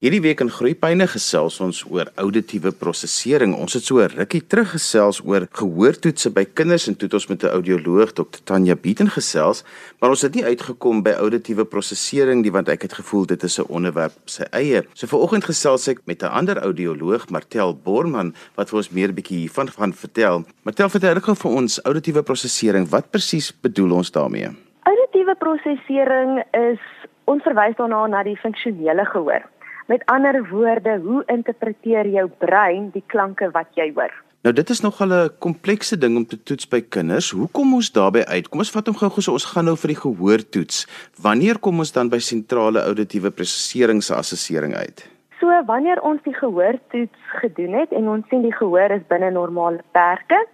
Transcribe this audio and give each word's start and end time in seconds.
Hierdie 0.00 0.22
week 0.24 0.40
in 0.40 0.48
Groepyne 0.48 1.04
gesels 1.12 1.58
ons 1.60 1.82
oor 1.84 2.08
auditiewe 2.22 2.70
prosesering. 2.72 3.50
Ons 3.52 3.74
het 3.76 3.84
so 3.84 4.00
'n 4.00 4.08
rukkie 4.16 4.40
terug 4.40 4.70
gesels 4.72 5.20
oor 5.20 5.44
gehoortoetse 5.52 6.30
by 6.32 6.44
kinders 6.44 6.88
en 6.88 6.96
toe 6.96 7.04
het 7.04 7.12
ons 7.12 7.28
met 7.28 7.44
'n 7.44 7.52
audioloog 7.52 8.12
Dr 8.14 8.40
Tanya 8.44 8.76
Bieten 8.76 9.10
gesels, 9.10 9.62
maar 10.00 10.08
ons 10.08 10.22
het 10.22 10.34
nie 10.34 10.44
uitgekom 10.44 11.02
by 11.02 11.10
auditiewe 11.10 11.64
prosesering 11.64 12.40
nie 12.40 12.50
want 12.50 12.68
ek 12.68 12.82
het 12.82 12.92
gevoel 12.94 13.26
dit 13.26 13.42
is 13.42 13.58
'n 13.58 13.68
onderwerp 13.68 14.12
sy 14.24 14.44
eie. 14.52 14.86
So 14.94 15.06
vanoggend 15.06 15.44
gesels 15.44 15.88
ek 15.88 15.98
met 16.06 16.22
'n 16.22 16.32
ander 16.32 16.56
audioloog, 16.56 17.28
Martel 17.28 17.76
Borman, 17.76 18.34
wat 18.56 18.70
vir 18.70 18.76
ons 18.76 18.90
meer 18.90 19.08
'n 19.08 19.14
bietjie 19.14 19.38
hiervan 19.38 19.68
gaan 19.68 19.92
vertel. 19.92 20.44
Martel, 20.62 20.88
vertel 20.88 21.20
gou 21.20 21.34
vir 21.34 21.50
ons 21.50 21.82
auditiewe 21.84 22.22
prosesering. 22.22 22.88
Wat 22.88 23.10
presies 23.10 23.52
bedoel 23.52 23.90
ons 23.92 24.10
daarmee? 24.10 24.48
Auditiewe 24.82 25.34
prosesering 25.38 26.42
is 26.52 26.80
ons 27.26 27.42
verwys 27.42 27.76
daarna 27.76 28.06
na 28.06 28.22
die 28.22 28.36
funksionele 28.36 29.04
gehoor. 29.04 29.44
Met 29.90 30.04
ander 30.06 30.48
woorde, 30.48 31.00
hoe 31.02 31.22
interpreteer 31.26 32.06
jou 32.06 32.28
brein 32.38 32.90
die 32.94 33.02
klanke 33.06 33.48
wat 33.50 33.66
jy 33.74 33.88
hoor? 33.96 34.12
Nou 34.46 34.52
dit 34.54 34.68
is 34.70 34.80
nogal 34.84 35.12
'n 35.14 35.30
komplekse 35.46 35.98
ding 35.98 36.16
om 36.16 36.26
te 36.26 36.42
toets 36.42 36.68
by 36.68 36.80
kinders. 36.80 37.30
Hoe 37.30 37.48
kom 37.52 37.74
ons 37.74 37.92
daarbey 37.92 38.24
uit? 38.24 38.48
Kom 38.48 38.58
ons 38.58 38.70
vat 38.70 38.86
hom 38.86 38.94
gou-gou 38.94 39.22
so 39.22 39.32
ons 39.32 39.44
gaan 39.52 39.64
nou 39.64 39.76
vir 39.76 39.88
die 39.88 40.02
gehoortoets. 40.06 40.86
Wanneer 41.22 41.58
kom 41.58 41.78
ons 41.78 41.92
dan 41.92 42.08
by 42.08 42.18
sentrale 42.18 42.80
auditiewe 42.80 43.30
prosesseringsassessering 43.30 44.74
uit? 44.74 45.10
So 45.40 45.46
wanneer 45.66 46.00
ons 46.02 46.22
die 46.22 46.34
gehoortoets 46.34 47.20
gedoen 47.42 47.72
het 47.74 47.90
en 47.92 48.08
ons 48.08 48.28
sien 48.28 48.42
die 48.42 48.54
gehoor 48.54 48.90
is 48.90 49.08
binne 49.08 49.30
normale 49.30 49.82
perke, 49.92 50.46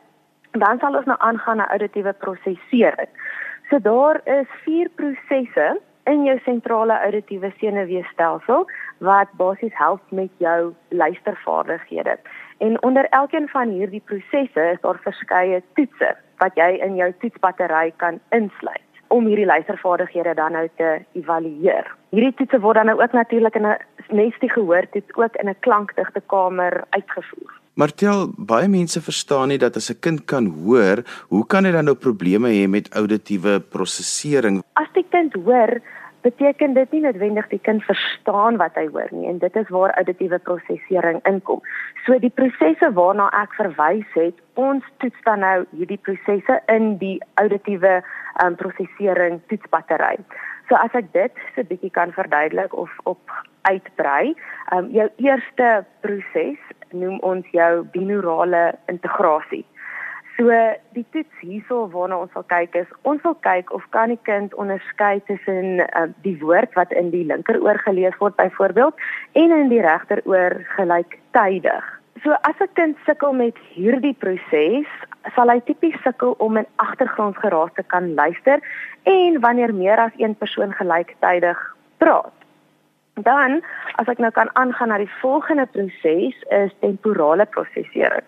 dan 0.53 0.79
sal 0.79 0.97
ons 0.97 1.07
nou 1.07 1.19
aangaan 1.19 1.57
na 1.57 1.71
auditiewe 1.71 2.13
prosessering. 2.13 3.11
So 3.69 3.79
daar 3.79 4.21
is 4.25 4.47
vier 4.65 4.89
prosesse 4.89 5.77
in 6.07 6.25
jou 6.25 6.39
sentrale 6.45 6.97
auditiewe 7.03 7.53
senuweestelsel 7.61 8.67
wat 8.99 9.29
basies 9.37 9.75
help 9.75 10.01
met 10.11 10.31
jou 10.39 10.75
luistervaardighede. 10.89 12.19
En 12.59 12.83
onder 12.83 13.05
elkeen 13.11 13.49
van 13.49 13.69
hierdie 13.69 14.03
prosesse 14.05 14.71
is 14.73 14.81
daar 14.81 15.01
verskeie 15.03 15.63
toetse 15.75 16.17
wat 16.37 16.57
jy 16.57 16.71
in 16.85 16.97
jou 16.97 17.13
toetsbattery 17.21 17.93
kan 17.97 18.21
insluit 18.31 18.83
om 19.09 19.27
hierdie 19.27 19.47
luistervaardighede 19.47 20.35
dan 20.35 20.53
nou 20.53 20.69
te 20.77 20.89
evalueer. 21.13 21.87
Hierdie 22.11 22.35
toetse 22.41 22.61
word 22.61 22.81
dan 22.81 22.91
nou 22.91 22.99
ook 23.03 23.13
natuurlik 23.13 23.55
in 23.55 23.67
'n 23.67 23.77
nestie 24.09 24.51
gehoor 24.51 24.89
toets 24.91 25.15
ook 25.15 25.37
in 25.37 25.49
'n 25.49 25.61
klankdigte 25.61 26.23
kamer 26.27 26.85
uitgevoer. 26.91 27.53
Martel, 27.75 28.33
baie 28.37 28.69
mense 28.69 29.03
verstaan 29.03 29.49
nie 29.49 29.59
dat 29.59 29.77
as 29.77 29.91
'n 29.91 30.01
kind 30.01 30.25
kan 30.25 30.47
hoor, 30.47 31.05
hoe 31.29 31.47
kan 31.47 31.65
hy 31.65 31.71
dan 31.71 31.85
nou 31.85 31.95
probleme 31.95 32.49
hê 32.49 32.69
met 32.69 32.89
auditiewe 32.95 33.61
prosesering? 33.61 34.63
As 34.73 34.89
die 34.93 35.07
kind 35.11 35.33
hoor, 35.45 35.81
beteken 36.23 36.75
dit 36.75 36.93
nie 36.93 37.01
noodwendig 37.01 37.49
die 37.49 37.61
kind 37.63 37.85
verstaan 37.85 38.57
wat 38.57 38.75
hy 38.75 38.87
hoor 38.95 39.11
nie 39.11 39.29
en 39.31 39.39
dit 39.39 39.57
is 39.57 39.69
waar 39.75 39.95
auditiewe 40.01 40.39
prosesering 40.39 41.21
inkom. 41.29 41.61
So 42.07 42.19
die 42.23 42.31
prosesse 42.31 42.93
waarna 42.97 43.29
ek 43.43 43.55
verwys 43.59 44.09
het, 44.15 44.39
ons 44.55 44.85
toets 45.03 45.27
dan 45.29 45.45
nou 45.45 45.65
hierdie 45.77 46.01
prosesse 46.09 46.61
in 46.73 46.97
die 47.03 47.19
auditiewe 47.43 48.01
um, 48.45 48.57
prosesering 48.57 49.41
toetsbattery. 49.53 50.17
So 50.69 50.79
as 50.81 50.95
ek 50.99 51.13
dit 51.13 51.33
so 51.55 51.61
'n 51.63 51.71
bietjie 51.71 51.91
kan 51.91 52.13
verduidelik 52.13 52.75
of 52.75 52.91
op 53.05 53.21
uitbrei, 53.63 54.35
um, 54.75 54.91
jou 54.91 55.09
eerste 55.17 55.85
proses 56.01 56.59
noem 56.91 57.19
ons 57.21 57.47
jou 57.51 57.85
binaurale 57.93 58.75
integrasie. 58.87 59.65
So 60.37 60.53
die 60.93 61.05
toets 61.15 61.33
hierso 61.41 61.87
waarna 61.93 62.19
ons 62.21 62.33
wil 62.37 62.45
kyk 62.51 62.75
is 62.77 62.89
ons 63.09 63.23
wil 63.25 63.37
kyk 63.41 63.71
of 63.73 63.85
kan 63.95 64.13
die 64.13 64.21
kind 64.29 64.53
onderskei 64.61 65.23
tussen 65.29 65.81
uh, 65.87 66.09
die 66.27 66.37
woord 66.43 66.77
wat 66.77 66.93
in 66.93 67.09
die 67.15 67.25
linkeroor 67.25 67.81
gelees 67.87 68.19
word 68.21 68.37
byvoorbeeld 68.37 69.01
en 69.33 69.55
in 69.57 69.73
die 69.73 69.81
regteroor 69.81 70.59
gelyktydig. 70.77 71.87
So 72.23 72.37
as 72.49 72.61
'n 72.61 72.69
kind 72.75 72.97
sukkel 73.07 73.33
met 73.33 73.57
hierdie 73.73 74.13
proses, 74.13 74.89
sal 75.35 75.49
hy 75.49 75.61
tipies 75.65 75.97
sukkel 76.05 76.37
om 76.39 76.57
in 76.57 76.69
agtergrondgeraas 76.77 77.73
te 77.75 77.83
kan 77.83 78.15
luister 78.15 78.61
en 79.05 79.41
wanneer 79.41 79.75
meer 79.75 79.99
as 79.99 80.13
een 80.17 80.37
persoon 80.37 80.73
gelyktydig 80.73 81.59
praat. 81.97 82.37
Dan, 83.15 83.63
as 83.97 84.09
ek 84.09 84.19
nou 84.19 84.31
kan 84.31 84.51
aangaan 84.53 84.89
na 84.89 84.99
die 84.99 85.13
volgende 85.21 85.67
proses 85.67 86.37
is 86.53 86.73
temporale 86.81 87.47
prosesering. 87.47 88.25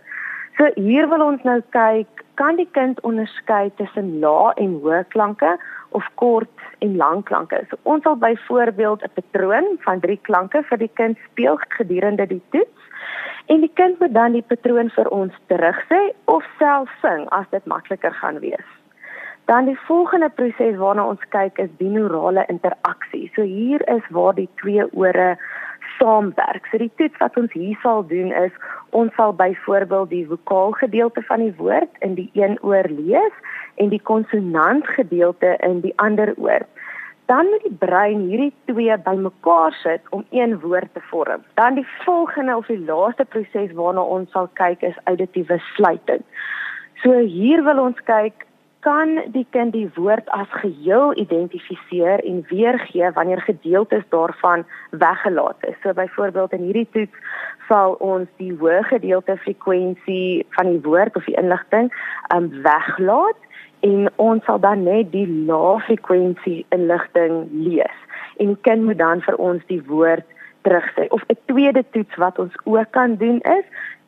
So 0.59 0.67
hier 0.75 1.07
wil 1.07 1.23
ons 1.23 1.45
nou 1.47 1.61
kyk, 1.71 2.23
kan 2.35 2.57
die 2.59 2.67
kind 2.75 2.99
onderskei 3.07 3.69
tussen 3.79 4.09
lae 4.19 4.49
en 4.59 4.73
hoë 4.83 5.05
klanke 5.13 5.53
of 5.95 6.09
kort 6.19 6.65
en 6.83 6.97
lang 6.99 7.23
klanke? 7.29 7.61
So 7.71 7.79
ons 7.93 8.03
sal 8.03 8.19
byvoorbeeld 8.25 9.05
'n 9.07 9.15
patroon 9.19 9.69
van 9.87 10.03
3 10.03 10.19
klanke 10.27 10.65
vir 10.71 10.79
die 10.79 10.91
kind 11.01 11.17
speel 11.31 11.61
gedurende 11.79 12.27
die 12.27 12.43
toets 12.51 12.91
en 13.47 13.61
die 13.61 13.73
kind 13.75 14.01
moet 14.01 14.15
dan 14.15 14.33
die 14.33 14.43
patroon 14.43 14.91
vir 14.91 15.09
ons 15.21 15.33
terugsê 15.47 16.03
of 16.25 16.43
self 16.59 16.91
sing 17.03 17.29
as 17.31 17.47
dit 17.51 17.65
makliker 17.67 18.13
gaan 18.13 18.41
wees. 18.41 18.78
Dan 19.49 19.65
die 19.65 19.79
volgende 19.87 20.29
proses 20.29 20.75
waarna 20.77 21.07
ons 21.09 21.23
kyk 21.33 21.57
is 21.63 21.71
binaurale 21.81 22.43
interaksie. 22.53 23.31
So 23.33 23.47
hier 23.49 23.81
is 23.89 24.05
waar 24.13 24.35
die 24.37 24.49
twee 24.61 24.85
ore 24.93 25.39
saamwerk. 25.97 26.67
So 26.69 26.77
die 26.83 26.91
toets 27.01 27.17
wat 27.23 27.37
ons 27.41 27.55
hier 27.57 27.79
sal 27.81 28.03
doen 28.11 28.29
is 28.37 28.53
ons 28.99 29.15
sal 29.17 29.33
byvoorbeeld 29.39 30.11
die 30.11 30.27
vokaal 30.29 30.75
gedeelte 30.83 31.23
van 31.31 31.41
die 31.41 31.55
woord 31.57 31.97
in 32.05 32.19
die 32.19 32.29
een 32.37 32.59
oor 32.61 32.85
lees 32.93 33.39
en 33.81 33.89
die 33.89 34.03
konsonant 34.11 34.85
gedeelte 34.99 35.55
in 35.65 35.81
die 35.81 35.95
ander 35.97 36.35
oor. 36.37 36.67
Dan 37.33 37.49
moet 37.49 37.65
die 37.65 37.79
brein 37.81 38.27
hierdie 38.29 38.53
twee 38.69 38.99
bymekaar 39.07 39.73
sit 39.81 40.13
om 40.13 40.27
een 40.29 40.59
woord 40.61 40.93
te 40.93 41.01
vorm. 41.09 41.41
Dan 41.57 41.81
die 41.81 41.87
volgende 42.05 42.57
of 42.57 42.69
die 42.69 42.85
laaste 42.85 43.25
proses 43.25 43.73
waarna 43.81 44.05
ons 44.05 44.29
sal 44.37 44.53
kyk 44.61 44.85
is 44.93 45.01
auditiewe 45.05 45.57
sluiting. 45.73 46.21
So 47.01 47.17
hier 47.25 47.65
wil 47.65 47.81
ons 47.81 48.05
kyk 48.05 48.45
kan 48.81 49.19
die 49.35 49.47
kind 49.51 49.73
die 49.75 49.89
woord 49.97 50.29
as 50.35 50.51
geheel 50.63 51.11
identifiseer 51.19 52.23
en 52.25 52.45
weergee 52.49 53.11
wanneer 53.13 53.41
gedeeltes 53.41 54.05
daarvan 54.09 54.65
weggelaat 54.91 55.57
is. 55.61 55.75
So 55.83 55.93
byvoorbeeld 55.93 56.53
in 56.53 56.63
hierdie 56.69 56.89
toets 56.93 57.17
sal 57.69 57.97
ons 58.05 58.31
die 58.39 58.53
hoë 58.61 58.83
gedeelte 58.89 59.37
frekwensie 59.43 60.47
van 60.57 60.71
die 60.71 60.83
woord 60.87 61.17
of 61.17 61.27
die 61.27 61.37
inligting 61.37 61.91
um 62.35 62.49
weglaat 62.63 63.41
en 63.87 64.09
ons 64.17 64.45
sal 64.47 64.63
dan 64.63 64.87
net 64.87 65.13
die 65.13 65.27
lae 65.27 65.79
frekwensie 65.87 66.65
inligting 66.75 67.47
lees. 67.51 67.99
En 68.39 68.55
die 68.55 68.63
kind 68.63 68.87
moet 68.87 68.99
dan 68.99 69.23
vir 69.27 69.39
ons 69.43 69.63
die 69.67 69.83
woord 69.91 70.27
terugsê. 70.67 71.09
Of 71.11 71.23
'n 71.27 71.39
tweede 71.51 71.85
toets 71.91 72.15
wat 72.17 72.39
ons 72.39 72.55
ook 72.65 72.91
kan 72.91 73.17
doen 73.17 73.41
is 73.41 73.67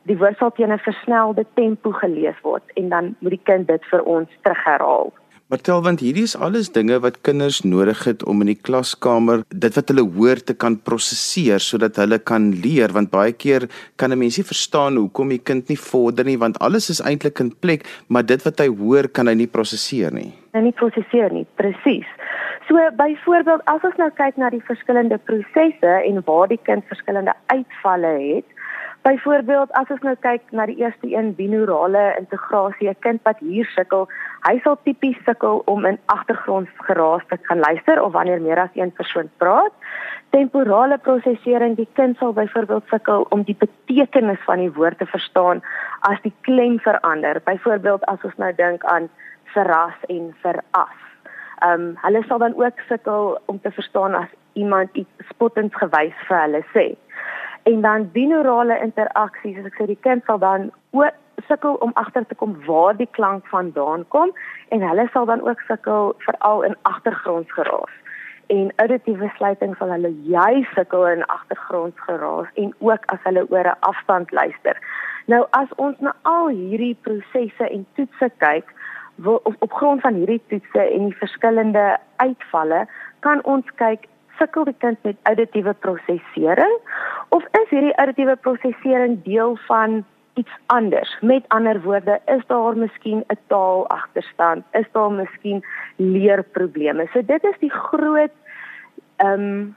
die 0.09 0.17
woord 0.17 0.37
sal 0.37 0.51
teen 0.51 0.71
'n 0.71 0.79
versnelde 0.79 1.45
tempo 1.55 1.91
gelees 1.91 2.39
word 2.43 2.63
en 2.75 2.89
dan 2.89 3.15
moet 3.19 3.37
die 3.37 3.45
kind 3.49 3.67
dit 3.67 3.83
vir 3.91 4.01
ons 4.03 4.29
terugherhaal. 4.43 5.11
Martel, 5.51 5.81
want 5.83 5.99
hierdie 5.99 6.23
is 6.23 6.37
alles 6.39 6.69
dinge 6.71 6.95
wat 7.03 7.17
kinders 7.27 7.57
nodig 7.67 8.05
het 8.07 8.21
om 8.23 8.39
in 8.39 8.53
die 8.53 8.61
klaskamer 8.67 9.41
dit 9.49 9.75
wat 9.75 9.89
hulle 9.91 10.05
hoor 10.15 10.39
te 10.39 10.53
kan 10.55 10.77
prosesseer 10.79 11.59
sodat 11.59 11.99
hulle 11.99 12.19
kan 12.19 12.45
leer 12.63 12.93
want 12.95 13.11
baie 13.11 13.33
keer 13.33 13.67
kan 13.97 14.13
'n 14.13 14.19
mens 14.19 14.37
nie 14.37 14.47
verstaan 14.47 14.95
hoekom 14.95 15.27
die 15.29 15.43
kind 15.49 15.67
nie 15.67 15.75
vorder 15.75 16.23
nie 16.23 16.37
want 16.37 16.59
alles 16.59 16.89
is 16.89 17.01
eintlik 17.01 17.39
in 17.39 17.51
plek, 17.51 17.83
maar 18.07 18.23
dit 18.23 18.41
wat 18.45 18.59
hy 18.59 18.67
hoor 18.67 19.09
kan 19.09 19.27
hy 19.27 19.33
nie 19.33 19.47
prosesseer 19.47 20.13
nie. 20.13 20.31
Hy 20.53 20.61
nie 20.61 20.71
prosesseer 20.71 21.33
nie, 21.33 21.45
presies. 21.55 22.07
So 22.67 22.79
byvoorbeeld 22.95 23.61
as 23.65 23.83
ons 23.83 23.97
nou 23.97 24.09
kyk 24.09 24.37
na 24.37 24.49
die 24.49 24.63
verskillende 24.63 25.17
prosesse 25.17 25.93
en 26.07 26.23
waar 26.23 26.47
die 26.47 26.63
kind 26.63 26.85
verskillende 26.87 27.33
uitvalle 27.51 28.13
het, 28.19 28.45
Byvoorbeeld 29.01 29.71
as 29.73 29.89
ons 29.89 30.03
nou 30.05 30.13
kyk 30.21 30.51
na 30.53 30.67
die 30.69 30.75
eerste 30.77 31.07
een 31.09 31.31
binaurale 31.33 32.03
integrasie, 32.19 32.89
'n 32.89 32.99
kind 33.01 33.21
wat 33.25 33.39
hier 33.39 33.65
sukkel, 33.73 34.07
hy 34.47 34.59
sal 34.63 34.77
tipies 34.83 35.17
sukkel 35.25 35.63
om 35.65 35.85
in 35.85 35.97
agtergrondgeraas 36.05 37.25
te 37.29 37.37
kan 37.37 37.59
luister 37.59 38.01
of 38.03 38.13
wanneer 38.13 38.41
meer 38.41 38.59
as 38.59 38.69
een 38.73 38.91
persoon 38.91 39.29
praat. 39.37 39.73
Temporale 40.29 40.97
prosesering, 40.97 41.75
die 41.75 41.87
kind 41.93 42.17
sal 42.17 42.33
byvoorbeeld 42.33 42.83
sukkel 42.87 43.25
om 43.29 43.43
die 43.43 43.57
betekenis 43.57 44.45
van 44.45 44.57
die 44.57 44.73
woord 44.73 44.97
te 44.97 45.05
verstaan 45.05 45.63
as 45.99 46.21
die 46.21 46.33
klem 46.41 46.79
verander. 46.79 47.41
Byvoorbeeld 47.43 48.05
as 48.05 48.23
ons 48.23 48.37
nou 48.37 48.53
dink 48.55 48.83
aan 48.83 49.09
verras 49.43 49.97
en 50.07 50.35
veras. 50.41 50.99
Ehm 51.59 51.81
um, 51.81 51.97
hulle 52.01 52.23
sal 52.23 52.37
dan 52.37 52.53
ook 52.55 52.79
sukkel 52.87 53.41
om 53.45 53.61
te 53.61 53.71
verstaan 53.71 54.15
as 54.15 54.29
iemand 54.53 54.89
iets 54.93 55.29
spottends 55.29 55.75
gewys 55.75 56.17
vir 56.27 56.41
hulle 56.41 56.63
sê 56.73 56.95
en 57.63 57.81
dan 57.81 58.09
binaurale 58.11 58.79
interaksies 58.81 59.57
as 59.57 59.65
ek 59.71 59.79
sê 59.79 59.85
die 59.85 60.01
kind 60.07 60.25
sal 60.25 60.39
dan 60.39 60.71
ook 60.91 61.17
sukkel 61.47 61.77
om 61.85 61.91
agter 61.93 62.25
te 62.25 62.35
kom 62.35 62.55
waar 62.65 62.97
die 62.97 63.09
klank 63.17 63.47
vandaan 63.47 64.05
kom 64.15 64.31
en 64.69 64.85
hulle 64.87 65.07
sal 65.13 65.25
dan 65.25 65.41
ook 65.47 65.61
sukkel 65.67 66.13
veral 66.25 66.63
in 66.69 66.75
agtergrondgeraas 66.81 67.93
en 68.51 68.71
auditiewe 68.83 69.31
sluiting 69.37 69.75
sal 69.79 69.93
hulle 69.95 70.11
juis 70.27 70.67
sukkel 70.75 71.05
in 71.07 71.23
agtergrondgeraas 71.35 72.49
en 72.63 72.73
ook 72.79 73.05
as 73.13 73.23
hulle 73.27 73.45
oor 73.49 73.67
'n 73.71 73.81
afstand 73.91 74.31
luister. 74.31 74.75
Nou 75.25 75.45
as 75.61 75.69
ons 75.75 75.99
na 75.99 76.13
al 76.21 76.47
hierdie 76.47 76.97
prosesse 77.01 77.69
en 77.69 77.85
toetse 77.95 78.29
kyk 78.37 78.73
op, 79.23 79.55
op 79.59 79.73
grond 79.73 80.01
van 80.01 80.13
hierdie 80.13 80.41
toetse 80.47 80.83
en 80.95 81.05
die 81.09 81.17
verskillende 81.23 81.97
uitvalle 82.15 82.87
kan 83.19 83.43
ons 83.43 83.65
kyk 83.75 84.07
sukkel 84.41 84.65
die 84.65 84.77
kind 84.81 84.97
met 85.05 85.17
auditiewe 85.29 85.73
prosesering 85.85 86.77
of 87.29 87.45
is 87.61 87.69
hierdie 87.69 87.93
auditiewe 88.01 88.35
prosesering 88.45 89.19
deel 89.27 89.55
van 89.67 90.01
iets 90.39 90.55
anders. 90.73 91.11
Met 91.21 91.45
ander 91.47 91.81
woorde, 91.81 92.19
is 92.25 92.43
daar 92.47 92.77
miskien 92.77 93.23
'n 93.27 93.37
taalagterstand? 93.47 94.63
Is 94.71 94.87
daar 94.91 95.11
miskien 95.11 95.63
leerprobleme? 95.95 97.07
So 97.13 97.21
dit 97.25 97.43
is 97.43 97.57
die 97.59 97.71
groot 97.71 98.35
ehm 99.15 99.41
um, 99.41 99.75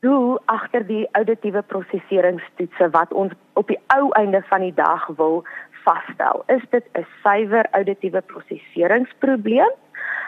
doel 0.00 0.40
agter 0.44 0.86
die 0.86 1.08
auditiewe 1.12 1.62
prosesseringstoetse 1.62 2.90
wat 2.90 3.12
ons 3.12 3.32
op 3.52 3.66
die 3.66 3.80
ou 3.86 4.10
einde 4.10 4.42
van 4.48 4.60
die 4.60 4.74
dag 4.74 5.06
wil 5.06 5.44
vasstel. 5.84 6.42
Is 6.46 6.62
dit 6.70 6.84
'n 6.92 7.06
suiwer 7.22 7.66
auditiewe 7.70 8.20
prosesseringsprobleem? 8.20 9.72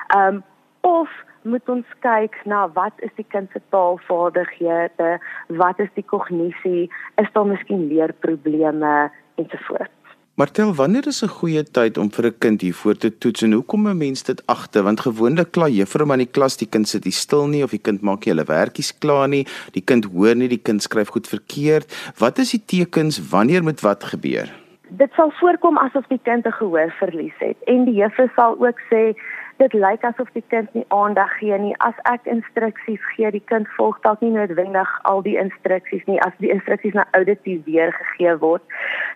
Ehm 0.07 0.35
um, 0.35 0.43
of 0.81 1.09
moet 1.43 1.69
ons 1.69 1.87
kyk 2.05 2.37
na 2.45 2.67
wat 2.77 2.93
is 3.07 3.13
die 3.17 3.27
kind 3.33 3.49
se 3.53 3.63
taalvaardighede, 3.73 5.19
wat 5.61 5.81
is 5.81 5.89
die 5.95 6.05
kognisie, 6.05 6.91
is 7.17 7.33
daar 7.33 7.49
miskien 7.49 7.89
leerprobleme 7.89 9.11
ensovoorts. 9.41 10.01
Martel, 10.41 10.73
wanneer 10.75 11.07
is 11.07 11.23
'n 11.23 11.29
goeie 11.29 11.63
tyd 11.63 11.99
om 11.99 12.09
vir 12.11 12.27
'n 12.27 12.39
kind 12.39 12.61
hiervoor 12.61 12.97
te 12.97 13.19
toets 13.19 13.43
en 13.43 13.53
hoekom 13.53 13.89
'n 13.89 13.99
mens 13.99 14.23
dit 14.23 14.43
agter? 14.47 14.83
Want 14.83 15.01
gewoonlik 15.01 15.51
kla 15.53 15.69
juffrou 15.69 16.07
maar 16.07 16.19
in 16.19 16.25
die 16.25 16.33
klas, 16.33 16.57
die 16.57 16.69
kind 16.69 16.89
sit 16.89 17.05
nie 17.05 17.13
stil 17.13 17.47
nie 17.47 17.63
of 17.63 17.71
die 17.71 17.85
kind 17.87 18.01
maak 18.01 18.25
nie 18.25 18.33
hulle 18.33 18.47
werkies 18.47 18.99
klaar 18.99 19.29
nie, 19.29 19.47
die 19.73 19.85
kind 19.85 20.05
hoor 20.05 20.35
nie, 20.35 20.49
die 20.49 20.63
kind 20.63 20.83
skryf 20.83 21.09
goed 21.09 21.29
verkeerd. 21.29 22.13
Wat 22.19 22.39
is 22.39 22.51
die 22.51 22.65
tekens 22.65 23.29
wanneer 23.31 23.63
moet 23.63 23.81
wat 23.81 24.05
gebeur? 24.05 24.49
Dit 24.89 25.13
sal 25.13 25.31
voorkom 25.31 25.79
asof 25.79 26.07
die 26.09 26.21
kind 26.23 26.47
'n 26.47 26.53
gehoorverlies 26.53 27.39
het 27.39 27.57
en 27.67 27.85
die 27.85 27.95
juffrou 27.95 28.29
sal 28.35 28.57
ook 28.67 28.81
sê 28.91 29.15
dit 29.61 29.75
lyk 29.77 30.05
asof 30.09 30.29
die 30.33 30.45
kind 30.49 30.73
nie 30.75 30.85
aandag 30.89 31.33
gee 31.39 31.57
nie. 31.61 31.75
As 31.85 31.97
ek 32.09 32.25
instruksies 32.33 33.03
gee, 33.13 33.29
die 33.35 33.43
kind 33.53 33.69
volg 33.77 33.99
dalk 34.07 34.23
nie 34.25 34.33
noodwendig 34.33 34.93
al 35.11 35.21
die 35.27 35.37
instruksies 35.41 36.07
nie 36.09 36.17
as 36.25 36.37
die 36.41 36.53
instruksies 36.55 36.97
na 36.97 37.05
auditief 37.19 37.61
weergegee 37.69 38.37
word. 38.41 38.65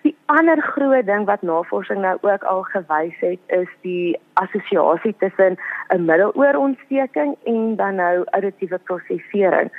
Die 0.05 0.13
ander 0.33 0.61
groot 0.75 1.09
ding 1.09 1.25
wat 1.31 1.47
navorsing 1.49 2.03
nou 2.05 2.19
ook 2.29 2.45
al 2.53 2.63
gewys 2.75 3.17
het, 3.25 3.41
is 3.57 3.71
die 3.87 4.19
assosiasie 4.43 5.15
tussen 5.25 5.57
'n 5.97 6.05
middeloorontsteking 6.05 7.37
en 7.45 7.77
dan 7.77 7.97
nou 7.97 8.25
auditiewe 8.37 8.79
prosesering. 8.79 9.73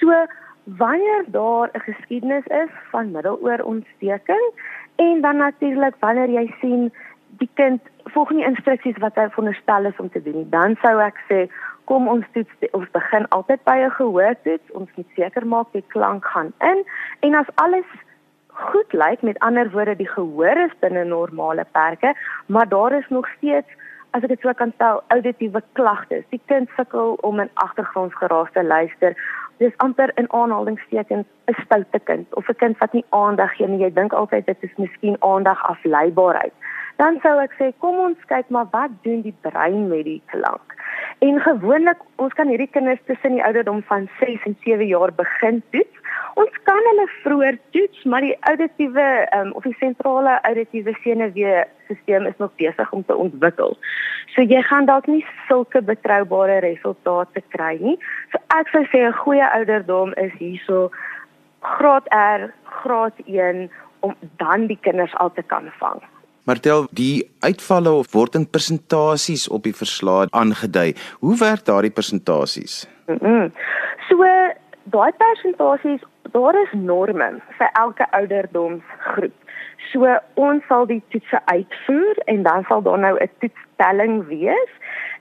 So 0.00 0.12
wanneer 0.64 1.24
daar 1.26 1.70
'n 1.72 1.80
geskiedenis 1.80 2.46
is 2.46 2.72
van 2.90 3.10
middeloorontsteking 3.10 4.44
en 4.96 5.20
dan 5.20 5.36
natuurlik 5.36 5.94
wanneer 6.00 6.28
jy 6.28 6.54
sien 6.60 6.92
die 7.38 7.50
kind 7.54 7.80
volg 8.14 8.30
nie 8.30 8.44
instruksies 8.44 8.98
wat 8.98 9.14
hy 9.14 9.28
veronderstel 9.28 9.84
is 9.84 9.98
om 10.02 10.10
te 10.10 10.22
doen 10.22 10.42
nie, 10.42 10.50
dan 10.50 10.76
sou 10.82 10.98
ek 11.00 11.18
sê 11.28 11.48
kom 11.90 12.08
ons 12.08 12.26
toets 12.34 12.70
ons 12.76 12.90
begin 12.94 13.26
altyd 13.36 13.64
by 13.64 13.76
'n 13.86 13.90
gehoortoets. 13.98 14.70
Ons 14.78 14.90
moet 14.96 15.10
seker 15.16 15.46
maak 15.46 15.72
die 15.72 15.84
klank 15.94 16.24
gaan 16.24 16.52
in 16.60 16.84
en 17.20 17.34
as 17.34 17.50
alles 17.54 17.90
goed 18.60 18.92
lyk, 18.92 19.22
met 19.22 19.38
ander 19.38 19.70
woorde 19.70 19.96
die 19.96 20.08
gehoor 20.08 20.56
is 20.66 20.78
binne 20.80 21.04
normale 21.04 21.64
perke, 21.72 22.14
maar 22.46 22.68
daar 22.68 22.92
is 22.92 23.08
nog 23.08 23.28
steeds 23.36 23.70
as 24.10 24.22
ek 24.22 24.28
dit 24.28 24.40
sou 24.40 24.54
kan 24.54 24.72
stel 24.74 25.02
auditiewe 25.08 25.62
klagtes. 25.72 26.24
Die 26.30 26.42
kind 26.46 26.68
sukkel 26.76 27.16
om 27.20 27.40
in 27.40 27.50
agtergrondsgeraas 27.54 28.52
te 28.52 28.64
luister. 28.64 29.14
Dis 29.58 29.76
amper 29.76 30.10
in 30.14 30.32
aanhalingstekens 30.32 31.26
'n 31.46 31.54
stoute 31.64 32.00
kind 32.04 32.26
of 32.34 32.48
'n 32.48 32.54
kind 32.54 32.78
wat 32.78 32.92
nie 32.92 33.04
aandag 33.08 33.56
gee 33.56 33.66
nie. 33.66 33.82
Jy 33.84 33.92
dink 33.92 34.12
altyd 34.12 34.46
dit 34.46 34.56
is 34.60 34.76
miskien 34.76 35.16
aandag 35.20 35.64
afleibaarheid 35.64 36.52
dan 37.00 37.16
sou 37.24 37.38
ek 37.40 37.54
sê 37.56 37.70
kom 37.82 37.96
ons 38.04 38.28
kyk 38.28 38.50
maar 38.52 38.68
wat 38.74 38.92
doen 39.06 39.22
die 39.24 39.36
brein 39.46 39.88
met 39.88 40.04
die 40.04 40.20
klank. 40.32 40.76
En 41.24 41.40
gewoonlik 41.44 42.00
ons 42.20 42.34
kan 42.36 42.48
hierdie 42.52 42.68
kinders 42.72 43.00
tussen 43.08 43.36
die 43.36 43.44
ouderdom 43.44 43.80
van 43.88 44.08
6 44.20 44.44
en 44.48 44.56
7 44.64 44.86
jaar 44.88 45.12
begin 45.16 45.62
toets. 45.72 45.96
Ons 46.40 46.60
kan 46.68 46.80
hulle 46.88 47.06
vroeër 47.22 47.58
toets, 47.76 48.04
maar 48.04 48.24
die 48.24 48.36
auditiewe 48.48 49.06
um, 49.36 49.52
of 49.56 49.64
die 49.68 49.76
sentrale 49.80 50.36
auditiewe 50.48 50.94
senuweestelsel 51.04 52.28
is 52.30 52.38
nog 52.38 52.54
besig 52.60 52.92
om 52.96 53.04
te 53.04 53.16
ontwikkel. 53.16 53.76
So 54.34 54.44
jy 54.44 54.62
gaan 54.68 54.88
dalk 54.88 55.08
nie 55.10 55.24
sulke 55.48 55.82
betroubare 55.84 56.60
resultate 56.64 57.42
kry 57.56 57.74
nie. 57.80 57.96
So 58.32 58.40
ek 58.56 58.72
sou 58.76 58.84
sê 58.92 59.04
'n 59.08 59.16
goeie 59.24 59.46
ouderdom 59.58 60.12
is 60.16 60.32
hierso 60.38 60.90
graad 61.60 62.08
R, 62.12 62.52
graad 62.84 63.16
1 63.26 63.68
om 64.00 64.16
dan 64.36 64.66
die 64.66 64.80
kinders 64.80 65.14
al 65.16 65.32
te 65.32 65.42
kan 65.42 65.72
vang. 65.80 66.00
Martel, 66.50 66.88
die 66.90 67.30
uitvalle 67.46 67.90
of 67.94 68.08
word 68.10 68.34
in 68.34 68.44
persentasies 68.50 69.44
op 69.54 69.62
die 69.68 69.74
verslag 69.80 70.32
aangedui. 70.34 70.88
Hoe 71.22 71.36
werk 71.38 71.62
daardie 71.68 71.92
persentasies? 71.98 72.88
Mm 73.06 73.18
-hmm. 73.20 73.52
So 74.08 74.26
daai 74.94 75.12
persentasies, 75.22 76.02
daar 76.32 76.58
is 76.62 76.72
norme 76.72 77.28
vir 77.58 77.70
elke 77.82 78.06
ouderdomsgroep. 78.18 79.36
So 79.92 80.16
ons 80.34 80.66
sal 80.66 80.86
die 80.86 81.02
toetse 81.14 81.38
uitvoer 81.44 82.16
en 82.24 82.42
dan 82.42 82.64
sal 82.68 82.82
daar 82.82 82.98
nou 82.98 83.14
'n 83.18 83.30
toetstelling 83.38 84.26
wees 84.26 84.72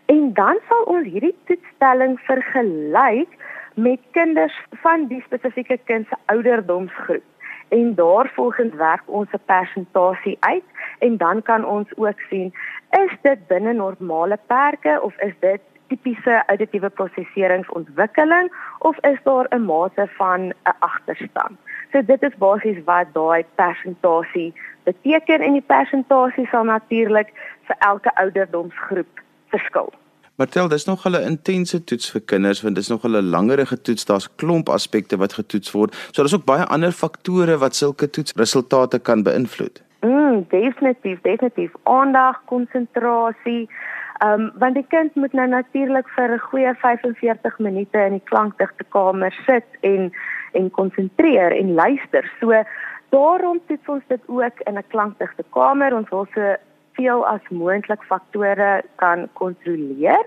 en 0.05 0.33
dan 0.33 0.57
sal 0.69 0.83
ons 0.83 1.07
hierdie 1.13 1.37
toetstelling 1.45 2.19
vergelyk 2.19 3.31
met 3.73 3.99
kinders 4.11 4.57
van 4.81 5.07
die 5.07 5.21
spesifieke 5.27 5.77
kind 5.85 6.07
se 6.07 6.15
ouderdomsgroep 6.25 7.23
en 7.69 7.95
daarvolgens 7.95 8.73
werk 8.75 9.03
ons 9.05 9.29
'n 9.31 9.45
persentasie 9.45 10.37
uit 10.39 10.63
en 10.99 11.17
dan 11.17 11.41
kan 11.41 11.65
ons 11.65 11.87
ook 11.95 12.19
sien 12.29 12.53
is 12.89 13.13
dit 13.21 13.47
binne 13.47 13.73
normale 13.73 14.39
perke 14.47 14.99
of 15.01 15.17
is 15.17 15.33
dit 15.39 15.61
tipiese 15.87 16.43
auditiewe 16.45 16.89
prosesseringsontwikkeling 16.89 18.51
of 18.79 18.97
is 19.11 19.19
daar 19.23 19.47
'n 19.49 19.65
mate 19.65 20.07
van 20.17 20.41
'n 20.41 20.53
agterstand. 20.79 21.57
So 21.91 22.05
dit 22.05 22.21
is 22.23 22.37
basies 22.37 22.83
wat 22.85 23.13
daai 23.13 23.45
persentasie 23.55 24.53
beteken 24.83 25.41
en 25.41 25.53
die 25.53 25.69
persentasie 25.75 26.47
sal 26.47 26.63
natuurlik 26.63 27.29
vir 27.67 27.75
elke 27.79 28.15
ouderdomsgroep 28.15 29.21
verskil. 29.47 29.93
Martel, 30.39 30.67
dis 30.67 30.85
nog 30.85 31.05
'n 31.05 31.15
intense 31.15 31.83
toets 31.83 32.11
vir 32.11 32.21
kinders 32.21 32.61
want 32.61 32.75
dis 32.75 32.87
nog 32.87 33.03
'n 33.03 33.29
langerige 33.29 33.81
toets. 33.81 34.05
Daar's 34.05 34.35
klomp 34.35 34.69
aspekte 34.69 35.17
wat 35.17 35.33
getoets 35.33 35.71
word. 35.71 35.95
So 35.95 36.21
daar's 36.21 36.35
ook 36.35 36.45
baie 36.45 36.65
ander 36.65 36.91
faktore 36.91 37.57
wat 37.57 37.75
sulke 37.75 38.09
toetsresultate 38.09 38.99
kan 38.99 39.23
beïnvloed. 39.23 39.83
Mm, 40.01 40.45
definitief, 40.49 41.21
definitief. 41.21 41.71
Aandag, 41.83 42.41
konsentrasie. 42.45 43.69
Ehm 44.17 44.41
um, 44.41 44.51
want 44.55 44.73
die 44.73 44.85
kind 44.87 45.15
moet 45.15 45.33
nou 45.33 45.47
natuurlik 45.47 46.07
vir 46.09 46.33
'n 46.33 46.39
goeie 46.39 46.73
45 46.75 47.59
minute 47.59 47.97
in 47.97 48.11
die 48.11 48.23
klankdigte 48.23 48.83
kamer 48.89 49.33
sit 49.45 49.67
en 49.81 50.11
en 50.51 50.71
konsentreer 50.71 51.51
en 51.57 51.73
luister. 51.73 52.31
So 52.39 52.63
daarom 53.09 53.59
toets 53.67 53.87
ons 53.87 54.03
dit 54.07 54.21
ook 54.25 54.59
in 54.59 54.77
'n 54.77 54.87
klankdigte 54.87 55.43
kamer. 55.49 55.95
Ons 55.95 56.09
wil 56.09 56.27
so 56.33 56.55
soveel 56.99 57.25
as 57.25 57.41
moontlik 57.49 58.03
faktore 58.03 58.83
kan 58.95 59.27
kontroleer. 59.33 60.25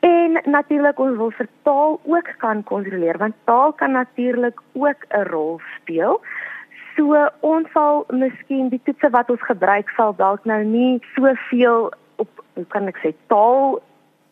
En 0.00 0.40
natuurlik 0.44 0.98
ons 0.98 1.16
wil 1.16 1.30
vir 1.30 1.48
taal 1.62 2.00
ook 2.04 2.28
kan 2.38 2.62
kontroleer 2.64 3.18
want 3.18 3.34
taal 3.44 3.72
kan 3.72 3.92
natuurlik 3.92 4.60
ook 4.72 5.06
'n 5.08 5.28
rol 5.30 5.60
speel. 5.80 6.20
So 6.96 7.28
ons 7.40 7.70
sal 7.72 8.04
miskien 8.08 8.68
die 8.68 8.80
toetse 8.84 9.10
wat 9.10 9.30
ons 9.30 9.42
gebruik 9.42 9.88
sal 9.96 10.14
dalk 10.16 10.44
nou 10.44 10.64
nie 10.64 11.00
soveel 11.14 11.92
op 12.16 12.28
hoe 12.54 12.66
kan 12.68 12.86
ek 12.86 12.98
sê 12.98 13.14
taal 13.26 13.82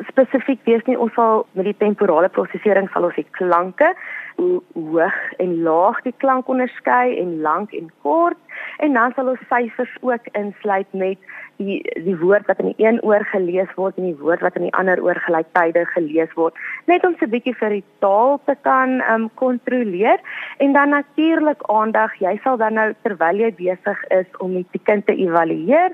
spesifiek 0.08 0.60
wees 0.64 0.84
nie 0.86 0.98
ons 0.98 1.14
sal 1.14 1.46
met 1.52 1.64
die 1.64 1.76
temporale 1.78 2.28
prosesering 2.28 2.88
sal 2.90 3.04
ons 3.04 3.14
die 3.14 3.26
klanke 3.30 3.94
hoog 4.36 5.18
en 5.38 5.62
laag 5.62 6.02
die 6.02 6.14
klank 6.16 6.48
onderskei 6.48 7.18
en 7.18 7.40
lank 7.40 7.72
en 7.72 7.90
kort 8.02 8.41
en 8.78 8.92
dan 8.92 9.12
sal 9.16 9.28
ons 9.34 9.46
syfers 9.48 9.94
ook 10.00 10.26
insluit 10.38 10.86
met 10.92 11.18
die 11.56 11.80
die 12.06 12.16
woord 12.18 12.46
wat 12.46 12.58
in 12.62 12.72
die 12.72 12.86
een 12.86 12.98
oor 13.02 13.24
gelees 13.32 13.70
word 13.76 13.98
en 13.98 14.08
die 14.10 14.18
woord 14.18 14.40
wat 14.40 14.56
in 14.56 14.66
die 14.68 14.74
ander 14.78 15.02
oor 15.02 15.20
gelyktydig 15.26 15.92
gelees 15.92 16.32
word. 16.34 16.54
Net 16.86 17.04
om 17.06 17.14
so 17.18 17.26
'n 17.26 17.34
bietjie 17.34 17.54
vir 17.54 17.70
die 17.78 17.84
taal 18.00 18.40
te 18.46 18.56
kan 18.62 19.02
um 19.12 19.30
kontroleer 19.34 20.18
en 20.58 20.72
dan 20.72 20.88
natuurlik 20.88 21.62
aandag. 21.68 22.14
Jy 22.20 22.40
sal 22.42 22.56
dan 22.56 22.74
nou 22.74 22.94
terwyl 23.02 23.36
jy 23.36 23.52
besig 23.54 23.98
is 24.10 24.26
om 24.38 24.54
die 24.54 24.84
kind 24.84 25.06
te 25.06 25.14
evalueer 25.14 25.92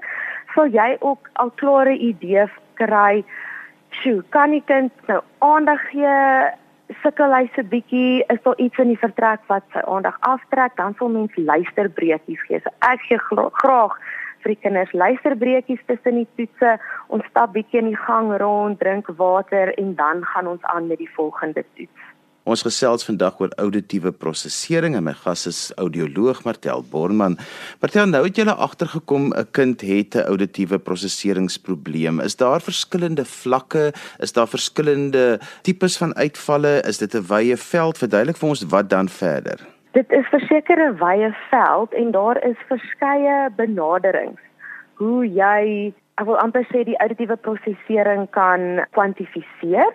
sal 0.55 0.71
jy 0.73 0.97
ook 1.01 1.31
al 1.33 1.51
klare 1.61 1.95
idee 1.95 2.47
kry. 2.81 3.25
Sjoe 4.01 4.23
kan 4.35 4.51
die 4.51 4.65
kind 4.67 4.93
nou 5.09 5.21
aandag 5.45 5.81
gee 5.93 6.17
sukkel 7.03 7.35
hy 7.35 7.45
se 7.55 7.65
bietjie 7.73 8.25
is 8.33 8.41
daar 8.45 8.59
iets 8.59 8.79
in 8.79 8.93
die 8.93 9.01
vertrek 9.01 9.45
wat 9.53 9.65
sy 9.75 9.83
aandag 9.85 10.17
aftrek 10.29 10.77
dan 10.81 10.97
sal 10.99 11.13
mens 11.13 11.35
luisterbreekies 11.37 12.45
gee. 12.49 12.61
So 12.65 12.73
ek 12.89 13.05
gee 13.09 13.19
graag 13.63 13.97
vir 14.43 14.55
die 14.55 14.61
kinders 14.63 14.93
luisterbreekies 14.93 15.83
tussen 15.91 16.23
die 16.23 16.29
toetse. 16.37 16.77
Ons 17.09 17.27
stap 17.33 17.53
bietjie 17.57 17.83
in 17.83 17.91
die 17.93 18.03
gang 18.07 18.31
rond 18.41 18.81
drink 18.81 19.11
water 19.21 19.75
en 19.77 19.95
dan 19.99 20.25
gaan 20.33 20.47
ons 20.47 20.65
aan 20.75 20.89
met 20.89 21.03
die 21.03 21.13
volgende 21.17 21.65
toets 21.75 22.09
Ons 22.49 22.63
gesels 22.65 23.05
vandag 23.05 23.35
oor 23.43 23.51
auditiewe 23.61 24.09
prosesering 24.17 24.95
en 24.97 25.05
my 25.05 25.13
gas 25.13 25.43
is 25.51 25.59
audioloog 25.77 26.39
Martel 26.47 26.81
Borman. 26.89 27.35
Martel, 27.83 28.09
nou 28.09 28.23
het 28.25 28.41
jy 28.41 28.47
agtergekom 28.49 29.35
'n 29.37 29.51
kind 29.53 29.81
het 29.85 30.17
'n 30.17 30.25
auditiewe 30.33 30.79
proseseringsprobleem. 30.79 32.21
Is 32.21 32.37
daar 32.37 32.61
verskillende 32.61 33.25
vlakke? 33.25 33.93
Is 34.19 34.33
daar 34.33 34.49
verskillende 34.49 35.41
tipes 35.63 35.99
van 35.99 36.17
uitvalle? 36.17 36.81
Is 36.89 36.99
dit 36.99 37.15
'n 37.15 37.27
wye 37.29 37.57
veld? 37.57 37.99
Verduidelik 37.99 38.37
vir 38.37 38.49
ons 38.49 38.65
wat 38.65 38.91
dan 38.91 39.09
verder. 39.09 39.59
Dit 39.93 40.11
is 40.11 40.27
verseker 40.31 40.79
'n 40.79 40.97
wye 40.97 41.37
veld 41.51 41.93
en 41.93 42.11
daar 42.11 42.39
is 42.45 42.57
verskeie 42.69 43.51
benaderings 43.57 44.41
hoe 44.95 45.27
jy 45.27 45.93
ek 46.19 46.27
wil 46.27 46.39
amper 46.39 46.67
sê 46.73 46.83
die 46.85 46.99
auditiewe 46.99 47.37
prosesering 47.37 48.31
kan 48.31 48.87
kwantifiseer. 48.91 49.93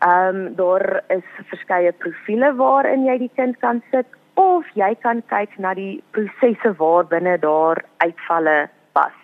Ehm 0.00 0.36
um, 0.36 0.54
daar 0.56 1.02
is 1.08 1.24
verskeie 1.48 1.92
profile 1.92 2.54
waarin 2.56 3.04
jy 3.04 3.18
die 3.18 3.32
kind 3.36 3.58
kan 3.60 3.82
sit 3.90 4.06
of 4.40 4.64
jy 4.74 4.94
kan 5.02 5.20
kyk 5.28 5.58
na 5.58 5.74
die 5.76 6.02
prosesse 6.16 6.72
waarbinne 6.78 7.34
daar 7.42 7.82
uitvalle 8.04 8.70
pas. 8.96 9.16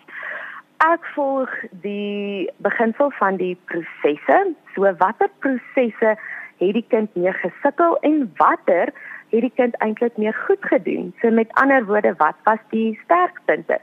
Ek 0.85 1.07
volg 1.15 1.49
die 1.81 2.45
beginsel 2.61 3.09
van 3.17 3.39
die 3.41 3.55
prosesse. 3.71 4.37
So 4.75 4.93
watter 5.01 5.31
prosesse 5.41 6.13
het 6.61 6.73
die 6.77 6.85
kind 6.93 7.15
mee 7.15 7.33
gesukkel 7.41 7.97
en 8.05 8.27
watter 8.37 8.93
het 9.33 9.41
die 9.41 9.53
kind 9.57 9.73
eintlik 9.81 10.17
mee 10.21 10.33
goed 10.45 10.61
gedoen? 10.61 11.13
So 11.21 11.33
met 11.33 11.49
ander 11.63 11.85
woorde, 11.89 12.13
wat 12.21 12.37
was 12.45 12.61
die 12.69 12.99
sterkpunte? 13.03 13.81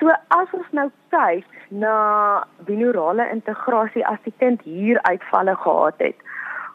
So 0.00 0.10
as 0.10 0.48
ons 0.52 0.70
nou 0.72 0.90
kyk 1.14 1.46
na 1.70 2.44
binaurale 2.66 3.28
integrasie 3.30 4.04
as 4.06 4.18
die 4.24 4.34
kind 4.42 4.62
hier 4.62 4.98
uitvalle 5.06 5.54
gehad 5.56 6.02
het, 6.02 6.18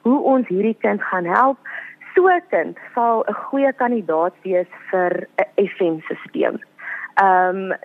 hoe 0.07 0.19
ons 0.33 0.47
hierdie 0.47 0.77
kind 0.79 1.03
gaan 1.11 1.25
help, 1.25 1.57
so 2.15 2.27
'n 2.27 2.41
kind 2.49 2.77
sal 2.95 3.23
'n 3.27 3.33
goeie 3.33 3.73
kandidaat 3.73 4.33
wees 4.43 4.71
vir 4.91 5.27
'n 5.37 5.67
FM-stelsel. 5.67 6.59
Ehm 7.21 7.71
um, 7.71 7.77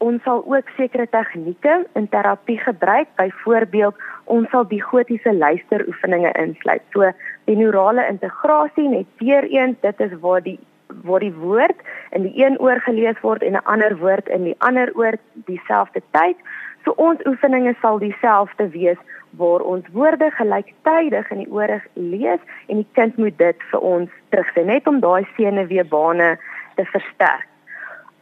ons 0.00 0.22
sal 0.22 0.42
ook 0.46 0.68
sekere 0.76 1.06
tegnieke 1.12 1.86
in 1.92 2.08
terapie 2.08 2.58
gebruik, 2.58 3.08
byvoorbeeld 3.16 3.94
ons 4.24 4.48
sal 4.50 4.64
die 4.68 4.82
gotiese 4.82 5.32
luisteroefeninge 5.34 6.32
insluit. 6.40 6.82
So 6.92 7.12
binaurale 7.44 8.06
integrasie 8.08 8.88
net 8.88 9.06
weer 9.18 9.44
eens, 9.44 9.76
dit 9.80 10.00
is 10.00 10.14
waar 10.20 10.42
die 10.42 10.58
waar 11.02 11.20
die 11.20 11.34
woord 11.34 11.76
in 12.10 12.22
die 12.22 12.44
een 12.44 12.58
oor 12.60 12.80
gelees 12.80 13.20
word 13.20 13.42
en 13.42 13.52
'n 13.52 13.64
ander 13.64 13.96
woord 13.98 14.28
in 14.28 14.44
die 14.44 14.56
ander 14.58 14.90
oor 14.94 15.14
dieselfde 15.34 16.02
tyd. 16.10 16.36
So 16.84 16.92
ons 16.96 17.20
oefeninge 17.26 17.74
sal 17.80 17.98
dieselfde 17.98 18.68
wees 18.68 18.98
waar 19.30 19.60
ons 19.60 19.86
woorde 19.92 20.30
gelyktydig 20.30 21.30
in 21.30 21.44
die 21.44 21.52
ore 21.52 21.82
lees 21.94 22.40
en 22.66 22.82
die 22.82 22.88
kind 22.92 23.16
moet 23.16 23.38
dit 23.38 23.68
vir 23.70 23.80
ons 23.80 24.10
terugsê 24.34 24.64
net 24.64 24.88
om 24.90 25.00
daai 25.00 25.26
senuweebane 25.36 26.36
te 26.76 26.84
versterk. 26.84 27.46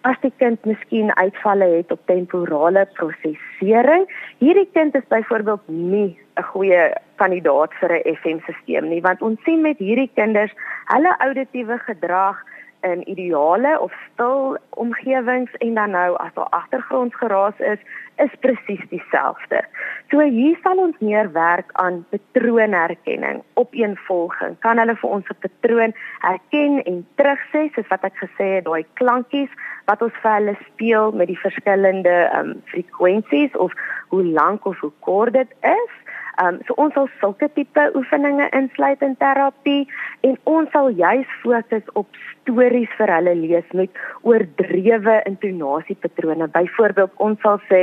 As 0.07 0.17
die 0.23 0.33
kind 0.39 0.63
miskien 0.65 1.11
uitvalle 1.19 1.67
het 1.73 1.93
op 1.93 2.05
temporale 2.07 2.85
prosesering, 2.95 4.07
hierdie 4.39 4.69
kind 4.73 4.95
is 4.95 5.09
byvoorbeeld 5.11 5.65
nie 5.67 6.19
'n 6.39 6.43
goeie 6.53 6.93
kandidaat 7.17 7.73
vir 7.81 7.93
'n 7.93 8.15
FM-stelsel 8.15 8.89
nie, 8.89 9.01
want 9.01 9.23
ons 9.23 9.43
sien 9.45 9.61
met 9.61 9.79
hierdie 9.79 10.11
kinders, 10.15 10.53
hulle 10.87 11.17
auditiewe 11.19 11.79
gedrag 11.79 12.37
in 12.81 13.09
ideale 13.09 13.81
of 13.81 13.93
stil 14.13 14.57
omgewings 14.71 15.51
en 15.59 15.75
dan 15.75 15.91
nou 15.91 16.17
as 16.17 16.35
daar 16.35 16.51
agtergrondgeraas 16.51 17.59
is, 17.59 17.79
is 18.17 18.31
presies 18.41 18.83
dieselfde. 18.91 19.63
So 20.11 20.21
hier 20.21 20.59
sal 20.63 20.81
ons 20.83 20.97
meer 20.99 21.33
werk 21.33 21.71
aan 21.73 22.05
patroonherkenning, 22.11 23.43
opeenvolging. 23.55 24.57
Kan 24.65 24.79
hulle 24.79 24.97
vir 24.97 25.11
ons 25.11 25.29
'n 25.29 25.41
patroon 25.45 25.95
herken 26.21 26.83
en 26.85 27.07
terugsê 27.17 27.69
soos 27.75 27.89
wat 27.89 28.05
ek 28.05 28.17
gesê 28.25 28.47
het, 28.57 28.65
daai 28.65 28.85
klankies 28.95 29.51
wat 29.87 30.03
ons 30.03 30.17
vir 30.23 30.33
hulle 30.33 30.57
speel 30.67 31.13
met 31.13 31.29
die 31.29 31.43
verskillende 31.45 32.17
ehm 32.33 32.51
um, 32.51 32.63
frekwensies 32.65 33.57
of 33.57 33.73
hoe 34.09 34.25
lank 34.25 34.67
of 34.67 34.79
hoe 34.79 34.93
kort 35.01 35.33
dit 35.33 35.51
is. 35.63 35.93
Ehm 36.39 36.55
um, 36.55 36.59
so 36.67 36.75
ons 36.79 36.95
sal 36.95 37.09
sulke 37.21 37.49
tipe 37.55 37.85
oefeninge 37.99 38.45
insluit 38.55 39.01
in 39.03 39.17
terapie 39.19 39.89
en 40.29 40.37
ons 40.47 40.69
sal 40.71 40.91
juis 41.01 41.33
fokus 41.43 41.89
op 41.99 42.21
stories 42.27 42.93
vir 42.99 43.13
hulle 43.15 43.35
lees 43.41 43.73
met 43.81 43.99
oordrewe 44.23 45.17
intonasiepatrone. 45.31 46.47
Byvoorbeeld 46.55 47.19
ons 47.27 47.43
sal 47.43 47.59
sê 47.71 47.83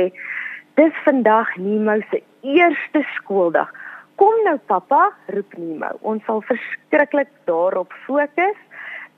dis 0.80 1.02
vandag 1.04 1.52
Nemo 1.60 1.98
se 2.08 2.22
eerste 2.56 3.04
skooldag. 3.18 3.68
Kom 4.16 4.40
nou 4.48 4.56
pappa, 4.72 5.10
roep 5.36 5.52
Nemo. 5.60 5.92
Ons 6.00 6.24
sal 6.24 6.40
verskriklik 6.48 7.28
daarop 7.44 7.92
fokus. 8.06 8.58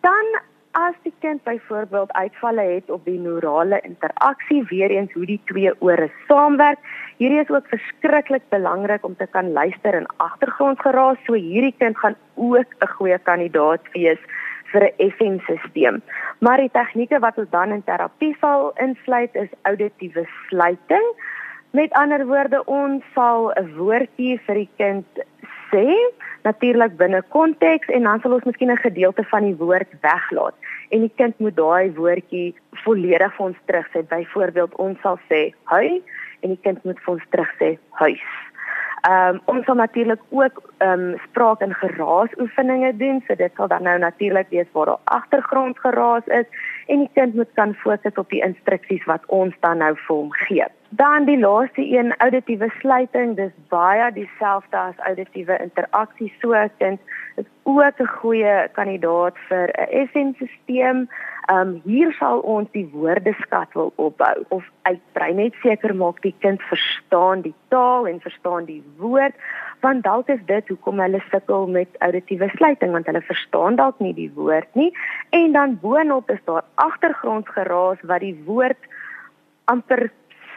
Dan 0.03 0.35
as 0.79 0.95
die 1.03 1.13
kind 1.23 1.43
byvoorbeeld 1.45 2.13
uitvalle 2.13 2.63
het 2.63 2.91
op 2.91 3.05
die 3.05 3.19
neurale 3.19 3.81
interaksie, 3.83 4.63
weer 4.71 4.91
eens 4.95 5.13
hoe 5.13 5.27
die 5.27 5.41
twee 5.51 5.73
ore 5.83 6.11
saamwerk. 6.29 6.79
Hierdie 7.19 7.41
is 7.43 7.51
ook 7.51 7.67
verskriklik 7.73 8.45
belangrik 8.55 9.05
om 9.05 9.17
te 9.17 9.27
kan 9.27 9.53
luister 9.53 9.95
in 9.95 10.07
agtergrondgeraas, 10.17 11.19
so 11.27 11.35
hierdie 11.35 11.75
kind 11.79 11.99
gaan 11.99 12.17
ook 12.35 12.71
'n 12.79 12.93
goeie 12.97 13.19
kandidaat 13.19 13.83
wees 13.93 14.21
vir 14.73 14.83
'n 14.85 15.11
FM-stelsel. 15.11 15.99
Maar 16.39 16.57
die 16.57 16.71
tegnieke 16.73 17.19
wat 17.19 17.39
ons 17.39 17.51
dan 17.51 17.73
in 17.73 17.85
terapie 17.85 18.37
sal 18.41 18.73
insluit 18.77 19.35
is 19.35 19.51
auditiewe 19.63 20.29
sluiting. 20.49 21.07
Met 21.71 21.93
ander 21.93 22.27
woorde, 22.27 22.65
ons 22.65 23.03
sal 23.15 23.53
'n 23.53 23.75
woordjie 23.77 24.41
vir 24.47 24.55
die 24.55 24.71
kind 24.77 25.07
sê 25.73 25.85
natuurlik 26.47 26.97
binne 26.97 27.23
konteks 27.35 27.89
en 27.89 28.03
dan 28.09 28.21
sal 28.21 28.33
ons 28.33 28.45
miskien 28.45 28.73
'n 28.73 28.85
gedeelte 28.87 29.25
van 29.25 29.43
die 29.45 29.57
woord 29.57 29.91
weglaat 30.01 30.55
en 30.91 31.01
die 31.01 31.13
kind 31.17 31.39
moet 31.39 31.57
daai 31.57 31.93
woordjie 31.95 32.55
volledig 32.85 33.35
vir 33.37 33.47
ons 33.47 33.59
terugsê. 33.67 34.03
Byvoorbeeld 34.09 34.75
ons 34.75 35.01
sal 35.01 35.19
sê 35.31 35.53
hy 35.73 36.03
en 36.41 36.49
die 36.55 36.63
kind 36.63 36.85
moet 36.85 37.01
vir 37.05 37.15
ons 37.15 37.27
terugsê 37.31 37.79
huis. 37.91 38.29
Ehm 39.07 39.35
um, 39.35 39.41
ons 39.45 39.65
sal 39.65 39.79
natuurlik 39.79 40.21
ook 40.31 40.57
ehm 40.79 41.01
um, 41.01 41.19
spraak 41.29 41.61
en 41.61 41.75
geraas 41.75 42.33
oefeninge 42.41 42.97
doen. 42.97 43.23
So 43.27 43.35
dit 43.35 43.53
sal 43.57 43.69
dan 43.69 43.83
nou 43.83 43.99
natuurlik 43.99 44.49
wees 44.51 44.67
waar 44.73 44.87
daar 44.87 45.05
agtergrondgeraas 45.05 46.27
is 46.27 46.47
en 46.87 46.99
die 46.99 47.11
kind 47.15 47.35
moet 47.35 47.53
kan 47.55 47.75
fokus 47.75 48.15
op 48.15 48.31
die 48.31 48.43
instruksies 48.43 49.05
wat 49.05 49.23
ons 49.27 49.55
dan 49.61 49.79
nou 49.79 49.95
vir 49.95 50.17
hom 50.17 50.33
gee. 50.33 50.67
Dan 50.91 51.25
die 51.25 51.39
laaste 51.39 51.83
een, 51.85 52.15
auditiewe 52.17 52.71
sluiting, 52.81 53.37
dis 53.37 53.53
baie 53.69 54.13
dieselfde 54.13 54.77
as 54.77 54.97
auditiewe 55.05 55.59
interaksie. 55.61 56.33
So 56.41 56.53
'n 56.53 56.71
kind 56.79 57.01
is 57.37 57.45
ook 57.63 58.01
'n 58.01 58.07
goeie 58.07 58.69
kandidaat 58.73 59.37
vir 59.49 59.69
'n 59.69 60.09
FM-stelsel. 60.09 61.07
Ehm 61.49 61.69
um, 61.69 61.81
hier 61.85 62.13
sal 62.13 62.39
ons 62.41 62.69
die 62.73 62.89
woordeskat 62.93 63.73
wil 63.73 63.93
opbou 63.97 64.45
of 64.49 64.65
uitbrei, 64.83 65.33
net 65.33 65.55
seker 65.63 65.95
maak 65.97 66.21
die 66.21 66.35
kind 66.45 66.63
verstaan 66.63 67.41
die 67.41 67.55
taal 67.69 68.07
en 68.07 68.21
verstaan 68.21 68.65
die 68.65 68.83
woord, 68.99 69.33
want 69.81 70.05
dalk 70.05 70.29
is 70.29 70.45
dit 70.45 70.69
hoekom 70.69 71.01
hulle 71.01 71.23
sukkel 71.31 71.67
met 71.67 71.89
auditiewe 72.05 72.51
sluiting 72.55 72.93
want 72.93 73.07
hulle 73.07 73.23
verstaan 73.23 73.77
dalk 73.81 73.97
nie 74.05 74.13
die 74.15 74.31
woord 74.35 74.69
nie. 74.75 74.93
En 75.31 75.53
dan 75.53 75.79
boonop 75.81 76.31
is 76.31 76.45
daar 76.45 76.65
agtergrondgeraas 76.75 77.99
wat 78.03 78.21
die 78.21 78.37
woord 78.45 78.93
amper 79.65 80.11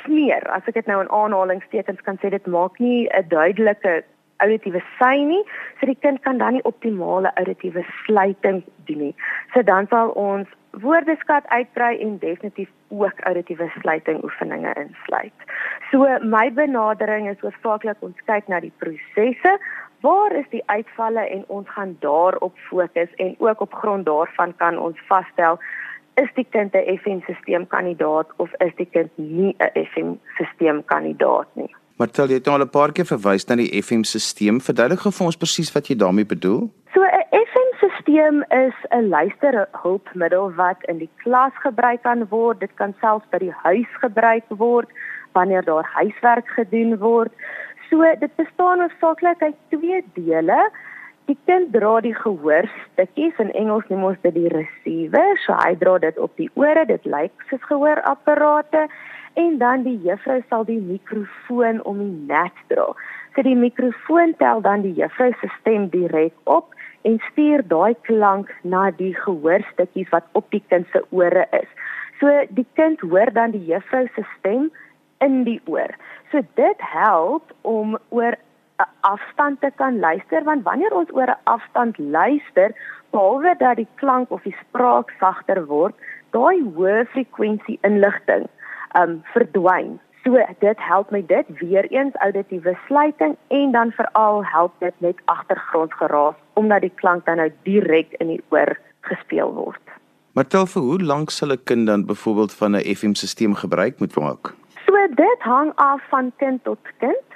smeer. 0.04 0.48
As 0.52 0.68
ek 0.68 0.74
dit 0.80 0.88
nou 0.88 1.02
in 1.02 1.12
aanhalingstekens 1.12 2.02
kan 2.02 2.18
sê, 2.22 2.30
dit 2.30 2.48
maak 2.48 2.80
nie 2.80 3.10
'n 3.10 3.28
duidelike 3.30 4.04
auditiewe 4.42 4.82
sy 5.00 5.16
nie, 5.24 5.44
so 5.80 5.86
die 5.86 5.98
kind 6.02 6.22
kan 6.26 6.38
dan 6.42 6.58
nie 6.58 6.66
optimale 6.70 7.32
auditiewe 7.36 7.86
sluiting 8.06 8.64
doen 8.90 8.98
nie. 8.98 9.16
So 9.54 9.62
dan 9.62 9.88
sal 9.88 10.14
ons 10.18 10.48
woordeskat 10.72 11.48
uitbrei 11.48 12.00
en 12.00 12.18
definitief 12.18 12.70
ook 12.90 13.20
auditiewe 13.28 13.70
sluiting 13.82 14.24
oefeninge 14.24 14.74
insluit. 14.80 15.46
So 15.92 16.08
my 16.24 16.50
benadering 16.52 17.30
is 17.30 17.40
hoofsaaklik 17.44 18.02
ons 18.02 18.26
kyk 18.26 18.48
na 18.48 18.62
die 18.64 18.74
prosesse, 18.84 19.58
waar 20.02 20.34
is 20.34 20.48
die 20.50 20.64
uitvalle 20.66 21.28
en 21.36 21.44
ons 21.48 21.70
gaan 21.76 21.96
daarop 22.00 22.58
fokus 22.70 23.12
en 23.18 23.36
ook 23.40 23.62
op 23.62 23.74
grond 23.74 24.06
daarvan 24.06 24.56
kan 24.58 24.80
ons 24.80 24.98
vasstel 25.08 25.60
is 26.16 26.30
die 26.36 26.48
kind 26.50 26.74
'n 26.76 26.98
FM-stelsel 26.98 27.66
kandidaat 27.68 28.28
of 28.38 28.50
is 28.60 28.74
die 28.76 28.90
kind 28.92 29.12
nie 29.16 29.56
'n 29.60 29.72
FM-stelsel 29.86 30.84
kandidaat 30.86 31.48
nie. 31.54 31.74
Martel, 31.98 32.28
jy 32.28 32.34
het 32.34 32.46
nou 32.46 32.58
al 32.58 32.66
'n 32.66 32.70
paar 32.70 32.92
keer 32.92 33.06
verwys 33.06 33.48
na 33.48 33.56
die 33.56 33.82
FM-stelsel. 33.82 34.60
Verduidelik 34.60 35.00
gou 35.00 35.12
vir 35.12 35.26
ons 35.26 35.38
presies 35.38 35.74
wat 35.74 35.88
jy 35.88 35.96
daarmee 35.96 36.26
bedoel. 36.26 36.70
So 36.94 37.02
'n 37.02 37.26
FM-stelsel 37.32 38.44
is 38.66 38.76
'n 38.90 39.10
luisterhulpmiddel 39.10 40.54
wat 40.56 40.84
in 40.88 40.98
die 40.98 41.10
klas 41.24 41.54
gebruik 41.64 42.02
kan 42.02 42.28
word. 42.28 42.60
Dit 42.60 42.74
kan 42.76 42.94
selfs 43.02 43.26
by 43.30 43.38
die 43.38 43.56
huis 43.64 43.92
gebruik 44.00 44.44
word 44.50 44.90
wanneer 45.34 45.64
daar 45.64 45.90
huiswerk 45.94 46.48
gedoen 46.48 46.98
word. 46.98 47.32
So 47.90 48.04
dit 48.20 48.36
bestaan 48.36 48.80
hoofsaaklik 48.80 49.42
uit 49.42 49.56
twee 49.70 50.04
dele. 50.14 50.70
Die 51.32 51.38
kind 51.48 51.70
dra 51.72 52.02
die 52.04 52.12
gehoorstukkies 52.12 53.38
in 53.40 53.54
Engels 53.56 53.86
noem 53.88 54.02
ons 54.10 54.18
dit 54.26 54.34
die 54.36 54.50
receiver. 54.52 55.38
So 55.46 55.56
hy 55.56 55.78
dra 55.80 55.94
dit 56.04 56.18
op 56.20 56.34
die 56.36 56.50
ore, 56.60 56.84
dit 56.90 57.06
lyk 57.08 57.46
soos 57.48 57.62
gehoorapparate 57.70 58.82
en 59.40 59.56
dan 59.62 59.86
die 59.86 59.96
juffrou 60.04 60.42
sal 60.50 60.68
die 60.68 60.82
mikrofoon 60.90 61.80
om 61.88 62.02
die 62.04 62.26
nek 62.34 62.60
dra. 62.74 62.90
So 63.32 63.48
die 63.48 63.56
mikrofoon 63.56 64.36
tel 64.44 64.60
dan 64.66 64.84
die 64.84 64.92
juffrou 64.98 65.30
se 65.40 65.48
stem 65.62 65.88
direk 65.96 66.36
op 66.52 66.76
en 67.08 67.16
stuur 67.30 67.64
daai 67.72 67.96
klank 68.10 68.52
na 68.68 68.90
die 69.00 69.14
gehoorstukkies 69.22 70.12
wat 70.12 70.28
op 70.36 70.52
die 70.52 70.64
kind 70.68 70.92
se 70.92 71.06
ore 71.16 71.48
is. 71.62 71.72
So 72.20 72.28
die 72.60 72.68
kind 72.76 73.08
hoor 73.08 73.32
dan 73.40 73.56
die 73.56 73.64
juffrou 73.72 74.04
se 74.18 74.28
stem 74.36 74.68
in 75.24 75.46
die 75.48 75.62
oor. 75.72 75.96
So 76.36 76.44
dit 76.60 76.88
help 76.92 77.56
om 77.64 77.96
oor 78.10 78.36
afstand 79.02 79.62
te 79.62 79.72
kan 79.76 80.00
luister 80.00 80.44
want 80.44 80.64
wanneer 80.64 80.94
ons 80.94 81.14
oor 81.14 81.30
'n 81.30 81.42
afstand 81.44 81.98
luister, 81.98 82.72
behalwe 83.12 83.56
dat 83.58 83.76
die 83.76 83.88
klank 83.96 84.32
of 84.32 84.42
die 84.44 84.56
spraak 84.60 85.12
sagter 85.20 85.66
word, 85.66 85.96
daai 86.32 86.64
hoë 86.76 87.06
frekwensie 87.06 87.80
inligting 87.82 88.48
um 89.00 89.22
verdwyn. 89.34 90.00
So 90.24 90.38
dit 90.60 90.78
help 90.78 91.12
my 91.12 91.24
dit 91.26 91.46
weer 91.60 91.86
eens 91.90 92.16
auditiewe 92.16 92.78
sluiting 92.88 93.38
en 93.48 93.72
dan 93.72 93.92
veral 93.92 94.46
help 94.46 94.74
dit 94.80 94.94
met 94.98 95.18
agtergrondgeraas 95.26 96.36
omdat 96.54 96.82
die 96.82 96.94
klank 96.96 97.26
dan 97.26 97.38
nou 97.38 97.50
direk 97.64 98.14
in 98.20 98.28
die 98.28 98.44
oor 98.50 98.78
gespeel 99.02 99.54
word. 99.54 99.82
Maar 100.34 100.48
tel 100.48 100.68
vir 100.74 100.82
hoe 100.82 101.02
lank 101.04 101.30
sal 101.30 101.52
'n 101.52 101.64
kind 101.64 101.88
dan 101.88 102.06
byvoorbeeld 102.06 102.54
van 102.54 102.72
'n 102.76 102.86
FM-stelsel 102.96 103.54
gebruik 103.54 104.00
moet 104.00 104.16
maak? 104.16 104.54
So 104.86 104.94
dit 105.16 105.40
hang 105.40 105.72
af 105.76 106.02
van 106.10 106.32
kind 106.38 106.64
tot 106.64 106.80
kind. 106.98 107.28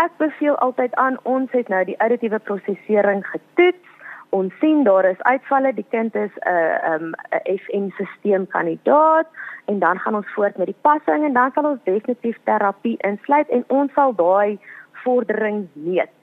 Ek 0.00 0.12
beveel 0.16 0.54
altyd 0.64 0.94
aan 0.94 1.18
ons 1.28 1.50
het 1.52 1.68
nou 1.68 1.82
die 1.84 1.96
auditiewe 2.00 2.38
prosesering 2.38 3.26
getoets. 3.28 3.88
Ons 4.32 4.54
sien 4.60 4.84
daar 4.84 5.04
is 5.04 5.20
uitvalle, 5.28 5.74
die 5.76 5.86
kind 5.90 6.14
is 6.16 6.32
'n 6.40 6.48
uh, 6.48 6.96
'n 6.96 7.02
um, 7.02 7.14
FM-stelsel 7.44 8.46
kandidaat 8.46 9.28
en 9.64 9.78
dan 9.78 9.98
gaan 9.98 10.14
ons 10.14 10.32
voort 10.34 10.56
met 10.56 10.66
die 10.66 10.80
passing 10.80 11.24
en 11.24 11.32
dan 11.32 11.50
sal 11.54 11.64
ons 11.64 11.84
definitief 11.84 12.38
terapie 12.44 12.96
insluit 12.98 13.48
en 13.48 13.64
ons 13.68 13.92
sal 13.92 14.14
daai 14.14 14.58
vordering 15.04 15.68
meet. 15.72 16.20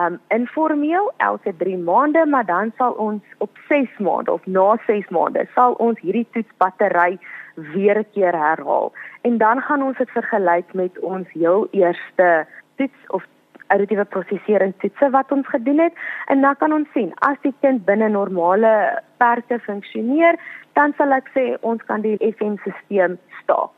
Um 0.00 0.20
informeel 0.28 1.12
elke 1.16 1.56
3 1.56 1.78
maande, 1.78 2.26
maar 2.26 2.46
dan 2.46 2.72
sal 2.76 2.92
ons 2.92 3.22
op 3.38 3.50
6 3.68 3.98
maande 3.98 4.32
of 4.32 4.46
na 4.46 4.76
6 4.86 5.08
maande 5.08 5.46
sal 5.54 5.72
ons 5.72 6.00
hierdie 6.00 6.26
toetsbattery 6.30 7.18
weer 7.54 7.98
'n 7.98 8.06
keer 8.12 8.32
herhaal. 8.32 8.92
En 9.22 9.38
dan 9.38 9.60
gaan 9.60 9.82
ons 9.82 9.96
dit 9.98 10.10
vergelyk 10.10 10.72
met 10.74 10.98
ons 10.98 11.26
heel 11.32 11.68
eerste 11.70 12.46
toets 12.80 13.10
of 13.16 13.26
auditiewe 13.68 14.04
prosesering 14.04 14.74
toetse 14.82 15.10
wat 15.14 15.32
ons 15.34 15.48
gedoen 15.52 15.82
het 15.84 15.96
en 16.32 16.40
dan 16.44 16.56
kan 16.60 16.72
ons 16.72 16.88
sien 16.96 17.12
as 17.28 17.40
die 17.44 17.54
kind 17.60 17.84
binne 17.88 18.08
normale 18.08 18.72
perke 19.22 19.58
funksioneer, 19.66 20.38
dan 20.78 20.94
sal 20.96 21.12
ek 21.16 21.28
sê 21.34 21.44
ons 21.60 21.82
kan 21.90 22.04
die 22.04 22.16
FM-stelsel 22.22 23.18
staak. 23.42 23.74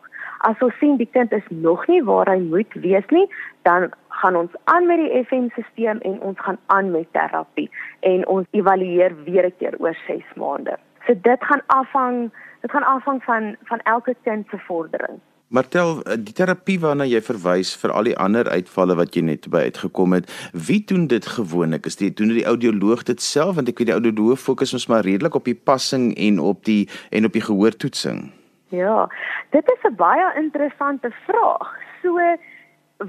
As 0.49 0.61
ons 0.65 0.77
sien 0.81 0.97
die 0.97 1.09
kind 1.13 1.33
is 1.37 1.49
nog 1.53 1.83
nie 1.89 2.01
waar 2.05 2.31
hy 2.33 2.39
moet 2.41 2.77
wees 2.85 3.09
nie, 3.13 3.27
dan 3.69 3.91
gaan 4.21 4.37
ons 4.41 4.55
aan 4.73 4.87
met 4.89 5.03
die 5.03 5.25
FM-stelsel 5.25 6.01
en 6.11 6.21
ons 6.31 6.45
gaan 6.45 6.61
aan 6.73 6.93
met 6.95 7.11
terapie 7.17 7.69
en 8.13 8.25
ons 8.37 8.47
evalueer 8.57 9.17
weer 9.25 9.49
'n 9.49 9.57
keer 9.59 9.77
oor 9.79 9.97
6 10.07 10.25
maande. 10.37 10.77
So 11.07 11.15
dit 11.15 11.45
gaan 11.45 11.63
afhang, 11.67 12.31
dit 12.61 12.71
gaan 12.71 12.85
afhang 12.85 13.25
van 13.25 13.57
van 13.65 13.81
elke 13.81 14.15
kind 14.25 14.47
se 14.51 14.59
vordering. 14.59 15.21
Martel, 15.51 15.97
die 16.23 16.31
terapie 16.39 16.77
waarna 16.79 17.03
jy 17.11 17.19
verwys 17.27 17.73
vir 17.83 17.91
al 17.91 18.07
die 18.07 18.13
ander 18.23 18.47
uitvalle 18.47 18.95
wat 18.95 19.17
jy 19.19 19.25
net 19.27 19.49
by 19.51 19.65
uitgekom 19.67 20.15
het, 20.15 20.29
wie 20.55 20.79
doen 20.87 21.09
dit 21.11 21.27
gewoonlik? 21.27 21.89
Is 21.91 21.99
dit 21.99 22.15
doen 22.15 22.31
die 22.37 22.45
audioloog 22.47 23.03
dit 23.09 23.19
self 23.19 23.57
want 23.59 23.73
ek 23.73 23.83
weet 23.83 23.91
die 23.91 23.97
audioloog 23.97 24.39
fokus 24.39 24.77
ons 24.79 24.87
maar 24.87 25.03
redelik 25.03 25.35
op 25.35 25.51
die 25.51 25.57
passing 25.59 26.13
en 26.15 26.39
op 26.39 26.63
die 26.71 26.85
en 27.11 27.27
op 27.27 27.35
die 27.35 27.43
gehoortoetsing. 27.43 28.29
Ja, 28.71 29.11
dit 29.51 29.75
is 29.75 29.83
'n 29.91 29.97
baie 29.99 30.31
interessante 30.39 31.11
vraag. 31.27 31.75
So 32.03 32.15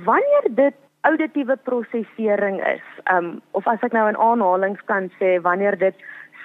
wanneer 0.10 0.44
dit 0.50 0.74
auditiewe 1.02 1.58
prosesering 1.58 2.58
is, 2.66 2.86
um 3.14 3.42
of 3.52 3.68
as 3.68 3.84
ek 3.86 3.94
nou 3.94 4.10
in 4.10 4.18
aanhalings 4.18 4.82
kan 4.86 5.12
sê 5.22 5.38
wanneer 5.42 5.78
dit 5.78 5.96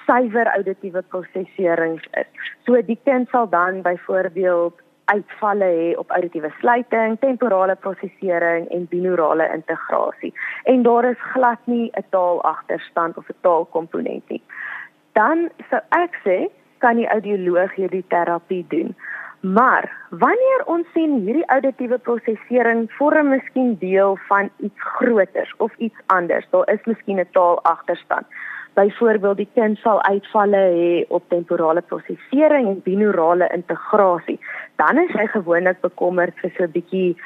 suiwer 0.06 0.46
auditiewe 0.46 1.02
prosesering 1.02 2.00
is. 2.12 2.28
So 2.66 2.82
die 2.82 3.00
kind 3.04 3.28
sal 3.28 3.48
dan 3.48 3.82
byvoorbeeld 3.82 4.84
uitvalle 5.12 5.64
hê 5.64 5.88
op 5.98 6.10
auditiewe 6.10 6.50
sluiting, 6.58 7.18
temporale 7.20 7.76
prosesering 7.76 8.68
en 8.74 8.86
binaurale 8.90 9.48
integrasie. 9.54 10.32
En 10.64 10.82
daar 10.82 11.10
is 11.10 11.20
glad 11.32 11.58
nie 11.64 11.90
'n 11.92 12.04
taalagterstand 12.10 13.16
of 13.16 13.28
'n 13.28 13.40
taalkomponent 13.40 14.28
nie. 14.28 14.42
Dan 15.12 15.48
sou 15.70 15.80
ek 15.88 16.12
sê 16.24 16.48
kan 16.78 16.96
die 16.96 17.08
audioloog 17.08 17.74
hierdie 17.74 18.04
terapie 18.08 18.64
doen. 18.68 18.94
Maar 19.40 19.90
wanneer 20.10 20.62
ons 20.64 20.86
sien 20.92 21.20
hierdie 21.20 21.46
auditiewe 21.46 21.98
prosesering 21.98 22.92
vorm 22.92 23.28
miskien 23.28 23.78
deel 23.78 24.18
van 24.28 24.50
iets 24.56 24.80
groters 24.98 25.54
of 25.56 25.74
iets 25.76 26.00
anders, 26.06 26.46
daar 26.50 26.68
is 26.72 26.84
miskien 26.84 27.18
'n 27.20 27.28
taalagterstand 27.30 28.26
byvoorbeeld 28.76 29.40
die 29.40 29.48
kind 29.54 29.78
sal 29.80 30.02
uitvalle 30.04 30.62
hê 30.76 30.90
op 31.08 31.28
temporale 31.32 31.82
prosesering 31.82 32.68
en 32.68 32.82
binaurale 32.84 33.48
integrasie, 33.56 34.38
dan 34.76 35.00
is 35.00 35.12
hy 35.16 35.26
gewoonlik 35.32 35.80
bekommerd 35.80 36.36
vir 36.42 36.52
so 36.56 36.64
'n 36.64 36.74
bietjie 36.76 37.16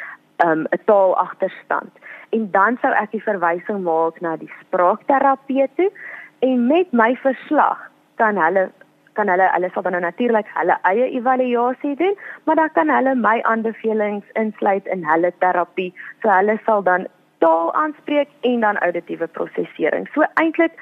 um, 0.44 0.62
'n 0.62 0.66
um, 0.78 0.84
taalagterstand. 0.84 1.92
En 2.30 2.50
dan 2.50 2.78
sou 2.82 2.92
ek 2.92 3.10
die 3.10 3.22
verwysing 3.22 3.82
maak 3.82 4.20
na 4.20 4.36
die 4.36 4.52
spraakterapeut 4.60 5.74
toe 5.76 5.90
en 6.38 6.66
met 6.66 6.92
my 6.92 7.16
verslag 7.22 7.78
kan 8.16 8.36
hulle 8.36 8.70
kan 9.18 9.28
hulle 9.28 9.46
hulle 9.52 9.70
sal 9.74 9.82
dan 9.82 9.92
nou 9.92 10.02
natuurlik 10.02 10.46
hulle 10.54 10.76
eie 10.90 11.06
evaluasie 11.18 11.96
doen, 11.96 12.16
maar 12.44 12.56
dan 12.56 12.70
kan 12.72 12.88
hulle 12.88 13.14
my 13.14 13.40
aanbevelings 13.42 14.26
insluit 14.42 14.86
in 14.86 15.04
hulle 15.04 15.32
terapie. 15.38 15.92
So 16.22 16.30
hulle 16.30 16.58
sal 16.64 16.82
dan 16.82 17.06
taal 17.38 17.74
aanspreek 17.74 18.28
en 18.40 18.60
dan 18.60 18.78
auditiewe 18.86 19.26
prosesering. 19.26 20.08
So 20.14 20.24
eintlik 20.34 20.78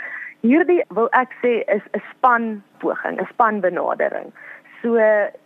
Hierdie 0.46 0.82
wil 0.94 1.08
ek 1.12 1.32
sê 1.42 1.64
is 1.66 1.82
'n 1.94 2.02
span 2.10 2.62
poging, 2.78 3.18
'n 3.20 3.26
span 3.32 3.60
benadering. 3.60 4.32
So 4.82 4.94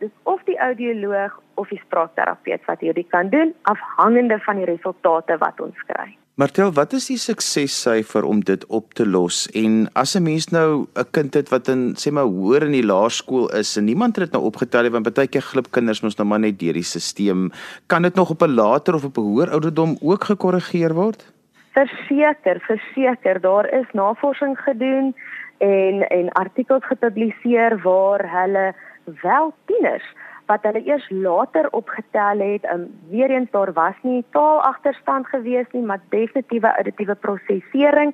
dis 0.01 0.11
of 0.25 0.41
die 0.45 0.59
audioloog 0.59 1.41
of 1.55 1.69
die 1.69 1.81
spraakterapeut 1.81 2.65
wat 2.67 2.81
hierdie 2.81 3.07
kan 3.09 3.31
doen 3.31 3.55
afhangende 3.63 4.39
van 4.39 4.57
die 4.57 4.69
resultate 4.69 5.39
wat 5.39 5.61
ons 5.61 5.79
kry. 5.87 6.17
Martel, 6.35 6.71
wat 6.73 6.95
is 6.97 7.07
die 7.11 7.19
suksessyfer 7.21 8.25
om 8.25 8.39
dit 8.41 8.63
op 8.73 8.95
te 8.97 9.05
los? 9.07 9.47
En 9.53 9.89
as 9.93 10.15
'n 10.17 10.23
mens 10.23 10.49
nou 10.49 10.87
'n 10.97 11.11
kind 11.11 11.35
het 11.35 11.49
wat 11.49 11.69
in 11.69 11.95
sê 11.95 12.11
maar 12.11 12.25
hoër 12.25 12.63
in 12.63 12.73
die 12.73 12.87
laerskool 12.87 13.49
is 13.53 13.77
en 13.77 13.85
niemand 13.85 14.17
het 14.17 14.25
dit 14.25 14.33
nou 14.33 14.45
opgetel 14.45 14.83
nie 14.83 14.91
want 14.91 15.15
baie 15.15 15.29
keer 15.29 15.43
glip 15.43 15.71
kinders 15.71 16.03
mos 16.03 16.17
nou 16.17 16.29
maar 16.29 16.41
net 16.41 16.59
deur 16.59 16.73
die 16.73 16.83
stelsel, 16.83 17.51
kan 17.87 18.03
dit 18.03 18.15
nog 18.15 18.31
op 18.31 18.43
'n 18.43 18.55
later 18.55 18.95
of 18.95 19.05
op 19.05 19.17
'n 19.17 19.21
hoër 19.21 19.51
ouderdom 19.51 19.97
ook 20.01 20.25
gekorrigeer 20.25 20.95
word? 20.95 21.32
Verseker, 21.73 22.61
verseker, 22.61 23.41
daar 23.41 23.69
is 23.73 23.87
navorsing 23.93 24.59
gedoen 24.61 25.15
en 25.59 26.09
en 26.09 26.33
artikels 26.33 26.85
gepubliseer 26.85 27.79
waar 27.83 28.25
hulle 28.31 28.75
wel 29.23 29.55
tieners 29.65 30.05
wat 30.47 30.65
hulle 30.67 30.83
eers 30.85 31.07
later 31.11 31.69
opgetel 31.71 32.39
het, 32.39 32.65
um, 32.73 32.89
weer 33.11 33.31
eens 33.31 33.51
daar 33.51 33.73
was 33.73 33.95
nie 34.03 34.25
taalagterstand 34.31 35.27
gewees 35.27 35.67
nie, 35.73 35.83
maar 35.83 36.01
definitiewe 36.09 36.75
auditiewe 36.75 37.15
prosesering. 37.15 38.13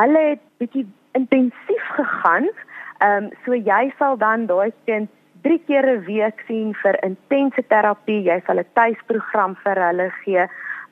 Hulle 0.00 0.24
het 0.32 0.42
bietjie 0.62 0.86
intensief 1.12 1.86
gegaan. 2.00 2.50
Ehm 2.98 3.24
um, 3.24 3.30
so 3.44 3.54
jy 3.54 3.92
sal 3.98 4.18
dan 4.18 4.46
daai 4.46 4.72
kind 4.84 5.10
3 5.42 5.60
keer 5.66 5.86
'n 5.86 6.04
week 6.04 6.42
sien 6.46 6.74
vir 6.82 6.98
intense 7.02 7.62
terapie. 7.68 8.22
Jy 8.22 8.40
sal 8.46 8.58
'n 8.58 8.72
tuisprogram 8.72 9.56
vir 9.64 9.82
hulle 9.86 10.10
gee. 10.24 10.46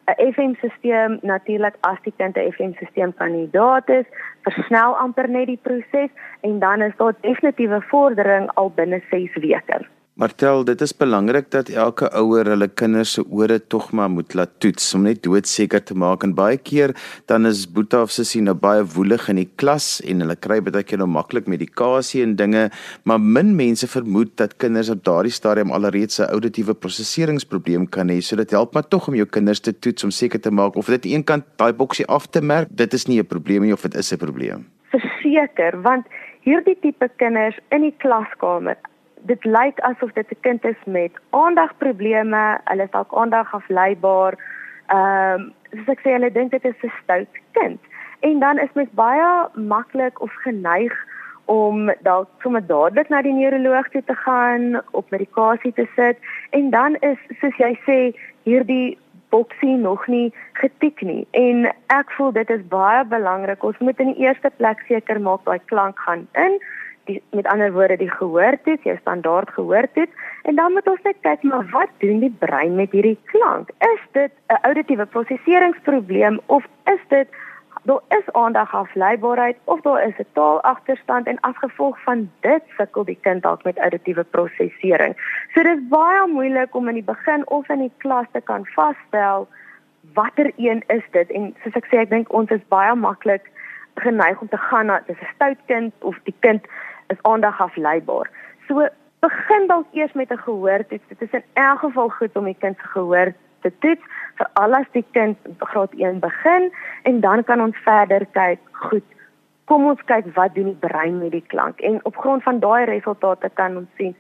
'n 0.07 0.33
FM-stelsel 0.33 1.19
natuurlik 1.23 1.75
as 1.81 1.99
die 2.03 2.15
kind 2.17 2.37
'n 2.37 2.53
FM-stelsel 2.53 3.13
kandidaat 3.19 3.89
is, 3.89 4.07
versnel 4.43 4.97
amper 4.97 5.29
net 5.29 5.47
die 5.47 5.59
proses 5.63 6.11
en 6.41 6.59
dan 6.59 6.83
is 6.83 6.97
daar 6.97 7.15
definitiewe 7.21 7.81
vordering 7.91 8.51
al 8.55 8.71
binne 8.71 9.03
6 9.11 9.35
weke. 9.35 9.96
Martel, 10.17 10.63
dit 10.65 10.81
is 10.81 10.95
belangrik 10.97 11.51
dat 11.53 11.69
elke 11.69 12.07
ouer 12.17 12.49
hulle 12.49 12.71
kinders 12.73 13.11
se 13.19 13.23
ore 13.29 13.59
tog 13.61 13.91
maar 13.93 14.09
moet 14.09 14.33
laat 14.39 14.55
toets 14.65 14.87
om 14.97 15.03
net 15.05 15.19
doodseker 15.27 15.83
te 15.85 15.93
maak 15.93 16.25
en 16.25 16.33
baie 16.39 16.57
keer 16.57 16.95
dan 17.29 17.45
is 17.45 17.67
Boeta 17.69 18.01
of 18.01 18.15
Sissie 18.15 18.41
nou 18.41 18.55
baie 18.57 18.87
woelig 18.95 19.27
in 19.29 19.43
die 19.43 19.51
klas 19.61 19.99
en 20.09 20.25
hulle 20.25 20.39
kry 20.47 20.57
baie 20.65 20.87
keer 20.89 21.03
nou 21.03 21.11
maklik 21.19 21.53
medikasie 21.53 22.25
en 22.25 22.33
dinge, 22.41 22.71
maar 23.05 23.21
min 23.21 23.53
mense 23.61 23.91
vermoed 23.93 24.33
dat 24.41 24.57
kinders 24.57 24.89
op 24.97 25.05
daardie 25.05 25.37
stadium 25.37 25.77
alreeds 25.77 26.23
'n 26.25 26.33
auditiewe 26.33 26.73
prosesseringsprobleem 26.73 27.85
kan 27.85 28.09
hê. 28.09 28.23
So 28.23 28.37
dit 28.37 28.51
help 28.51 28.73
maar 28.73 28.89
tog 28.89 29.09
om 29.09 29.15
jou 29.15 29.29
kinders 29.29 29.61
te 29.61 29.79
toets 29.79 30.05
om 30.05 30.11
seker 30.11 30.41
te 30.41 30.51
maak 30.51 30.77
of 30.77 30.87
dit 30.87 31.13
eenkant 31.13 31.45
daai 31.59 31.75
boksie 31.75 32.07
af 32.07 32.27
te 32.31 32.41
merk, 32.41 32.69
dit 32.71 32.93
is 32.95 33.07
nie 33.07 33.21
'n 33.21 33.27
probleem 33.27 33.63
nie 33.63 33.73
of 33.73 33.83
dit 33.83 33.95
is 33.95 34.13
'n 34.13 34.17
probleem. 34.17 34.65
Verseker, 34.91 35.83
want 35.83 36.07
hierdie 36.41 36.79
tipe 36.81 37.11
kinders 37.17 37.59
in 37.69 37.83
die 37.83 37.95
klaskamer 37.99 38.77
dit 39.27 39.45
lyk 39.45 39.81
asof 39.81 40.13
dit 40.13 40.31
'n 40.31 40.41
kind 40.41 40.65
is 40.65 40.83
met 40.85 41.13
aandagprobleme, 41.31 42.59
hulle 42.65 42.83
is 42.83 42.91
dalk 42.91 43.13
aandagafleibaar. 43.15 44.35
Ehm 44.87 45.41
um, 45.41 45.53
soos 45.73 45.93
ek 45.95 46.01
sê, 46.01 46.11
hulle 46.17 46.33
dink 46.33 46.51
dit 46.51 46.65
is 46.65 46.83
'n 46.83 46.93
stout 47.03 47.33
kind. 47.53 47.81
En 48.21 48.39
dan 48.39 48.59
is 48.59 48.73
mens 48.73 48.91
baie 48.91 49.49
maklik 49.55 50.21
of 50.21 50.33
geneig 50.33 50.95
om 51.45 51.91
dalk 52.01 52.29
sommer 52.43 52.67
dadelik 52.67 53.09
na 53.09 53.23
die 53.23 53.33
neuroloog 53.33 53.89
toe 53.89 54.03
te 54.05 54.15
gaan, 54.15 54.83
op 54.91 55.11
medikasie 55.11 55.73
te 55.73 55.87
sit 55.95 56.19
en 56.51 56.71
dan 56.71 56.97
is 57.01 57.19
soos 57.41 57.57
jy 57.57 57.79
sê, 57.87 57.99
hierdie 58.43 58.99
boksie 59.29 59.77
nog 59.77 60.07
nie 60.07 60.33
getik 60.53 61.01
nie. 61.01 61.27
En 61.31 61.67
ek 61.87 62.11
voel 62.17 62.33
dit 62.33 62.51
is 62.51 62.63
baie 62.69 63.05
belangrik. 63.05 63.65
Ons 63.65 63.79
moet 63.79 64.01
in 64.01 64.13
die 64.15 64.27
eerste 64.27 64.51
plek 64.57 64.83
seker 64.89 65.21
maak 65.21 65.45
daai 65.45 65.61
klank 65.67 65.99
gaan 65.99 66.27
in 66.35 66.59
die 67.07 67.23
met 67.31 67.47
ander 67.47 67.73
woorde 67.73 67.97
die 67.97 68.11
gehoortoets, 68.11 68.83
jou 68.83 68.97
standaard 69.01 69.51
gehoortoets 69.51 70.13
en 70.43 70.55
dan 70.55 70.73
moet 70.73 70.89
ons 70.91 71.03
net 71.03 71.19
kyk 71.27 71.43
maar 71.43 71.67
wat 71.71 71.91
doen 72.05 72.21
die 72.21 72.35
brein 72.39 72.75
met 72.75 72.95
hierdie 72.95 73.19
klank? 73.33 73.71
Is 73.79 74.03
dit 74.13 74.33
'n 74.49 74.63
auditiewe 74.63 75.07
prosesseringsprobleem 75.07 76.41
of 76.47 76.65
is 76.85 77.03
dit 77.09 77.29
daar 77.87 78.01
is 78.09 78.33
aandagafleibaarheid 78.33 79.57
of 79.65 79.81
daar 79.81 80.03
is 80.09 80.19
'n 80.19 80.27
taalagterstand 80.33 81.27
en 81.27 81.41
as 81.41 81.57
gevolg 81.57 82.03
van 82.03 82.31
dit 82.41 82.63
sukkel 82.77 83.05
die 83.05 83.19
kind 83.21 83.43
dalk 83.43 83.65
met 83.65 83.79
auditiewe 83.79 84.25
prosesering. 84.25 85.15
So 85.53 85.63
dit 85.63 85.77
is 85.79 85.89
baie 85.89 86.27
moeilik 86.27 86.75
om 86.75 86.89
in 86.89 86.95
die 86.95 87.11
begin 87.15 87.49
of 87.49 87.69
in 87.69 87.79
die 87.79 87.93
klas 87.97 88.27
te 88.33 88.41
kan 88.41 88.67
vasstel 88.67 89.49
watter 90.15 90.53
een 90.57 90.83
is 90.87 91.03
dit 91.11 91.31
en 91.31 91.55
soos 91.63 91.75
ek 91.75 91.87
sê 91.87 91.99
ek 91.99 92.11
dink 92.11 92.33
ons 92.33 92.51
is 92.51 92.69
baie 92.69 92.95
maklik 92.95 93.51
geneig 93.95 94.41
om 94.41 94.49
te 94.49 94.57
gaan 94.57 94.87
na 94.87 95.01
dis 95.07 95.21
'n 95.21 95.35
stout 95.35 95.59
kind 95.67 95.93
of 95.99 96.19
die 96.25 96.35
kind 96.41 96.67
is 97.07 97.23
aandagafleibaar. 97.23 98.31
So 98.69 98.89
begin 99.25 99.67
dalk 99.67 99.87
eers 99.93 100.13
met 100.13 100.31
'n 100.31 100.39
gehoortoets. 100.39 101.09
Dit 101.09 101.23
is 101.23 101.33
in 101.33 101.45
elk 101.53 101.79
geval 101.79 102.09
goed 102.09 102.37
om 102.37 102.45
die 102.45 102.57
kind 102.59 102.77
se 102.79 102.87
gehoor 102.87 103.33
te 103.61 103.73
toets 103.79 104.05
vir 104.39 104.49
al 104.53 104.75
as 104.75 104.89
die 104.93 105.05
kind 105.17 105.39
graad 105.59 105.93
1 105.95 106.21
begin 106.21 106.73
en 107.03 107.21
dan 107.21 107.45
kan 107.45 107.61
ons 107.61 107.77
verder 107.85 108.27
kyk. 108.33 108.59
Goed. 108.71 109.05
Kom 109.65 109.87
ons 109.91 110.03
kyk 110.05 110.29
wat 110.35 110.55
doen 110.55 110.71
die 110.71 110.89
brein 110.89 111.19
met 111.19 111.31
die 111.35 111.45
klank 111.47 111.81
en 111.81 111.99
op 112.05 112.17
grond 112.17 112.43
van 112.43 112.61
daai 112.63 112.85
resultate 112.85 113.51
kan 113.55 113.77
ons 113.77 113.89
sien, 113.97 114.15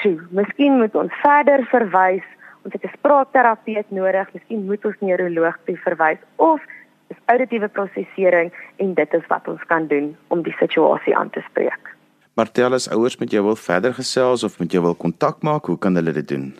sjoe, 0.00 0.18
miskien 0.30 0.78
moet 0.78 0.94
ons 0.94 1.14
verder 1.22 1.66
verwys. 1.70 2.26
Ons 2.64 2.72
het 2.72 2.84
'n 2.84 2.96
spraakterapeut 2.98 3.90
nodig, 3.90 4.32
miskien 4.32 4.66
moet 4.66 4.84
ons 4.84 5.00
neuroloog 5.00 5.58
toe 5.64 5.76
verwys 5.76 6.18
of 6.36 6.60
is 7.08 7.16
auditiewe 7.24 7.68
prosesering 7.68 8.52
en 8.76 8.94
dit 8.94 9.14
is 9.14 9.26
wat 9.28 9.48
ons 9.48 9.64
kan 9.66 9.86
doen 9.86 10.16
om 10.28 10.42
die 10.42 10.56
situasie 10.58 11.16
aan 11.16 11.30
te 11.30 11.40
spreek. 11.40 11.96
Martel 12.34 12.72
as 12.72 12.88
ouers 12.88 13.18
met 13.20 13.30
jou 13.30 13.44
wil 13.44 13.56
verder 13.60 13.92
gesels 13.94 14.44
of 14.44 14.58
met 14.58 14.72
jou 14.72 14.82
wil 14.82 14.94
kontak 14.96 15.42
maak, 15.44 15.66
hoe 15.68 15.78
kan 15.78 15.94
hulle 15.94 16.12
dit 16.16 16.28
doen? 16.28 16.56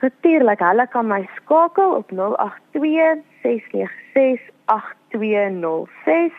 Natuurlik, 0.00 0.58
hulle 0.58 0.86
kan 0.90 1.06
my 1.06 1.28
skakel 1.36 1.90
op 2.00 2.10
082 2.10 3.22
696 3.42 4.40
8206 4.66 6.34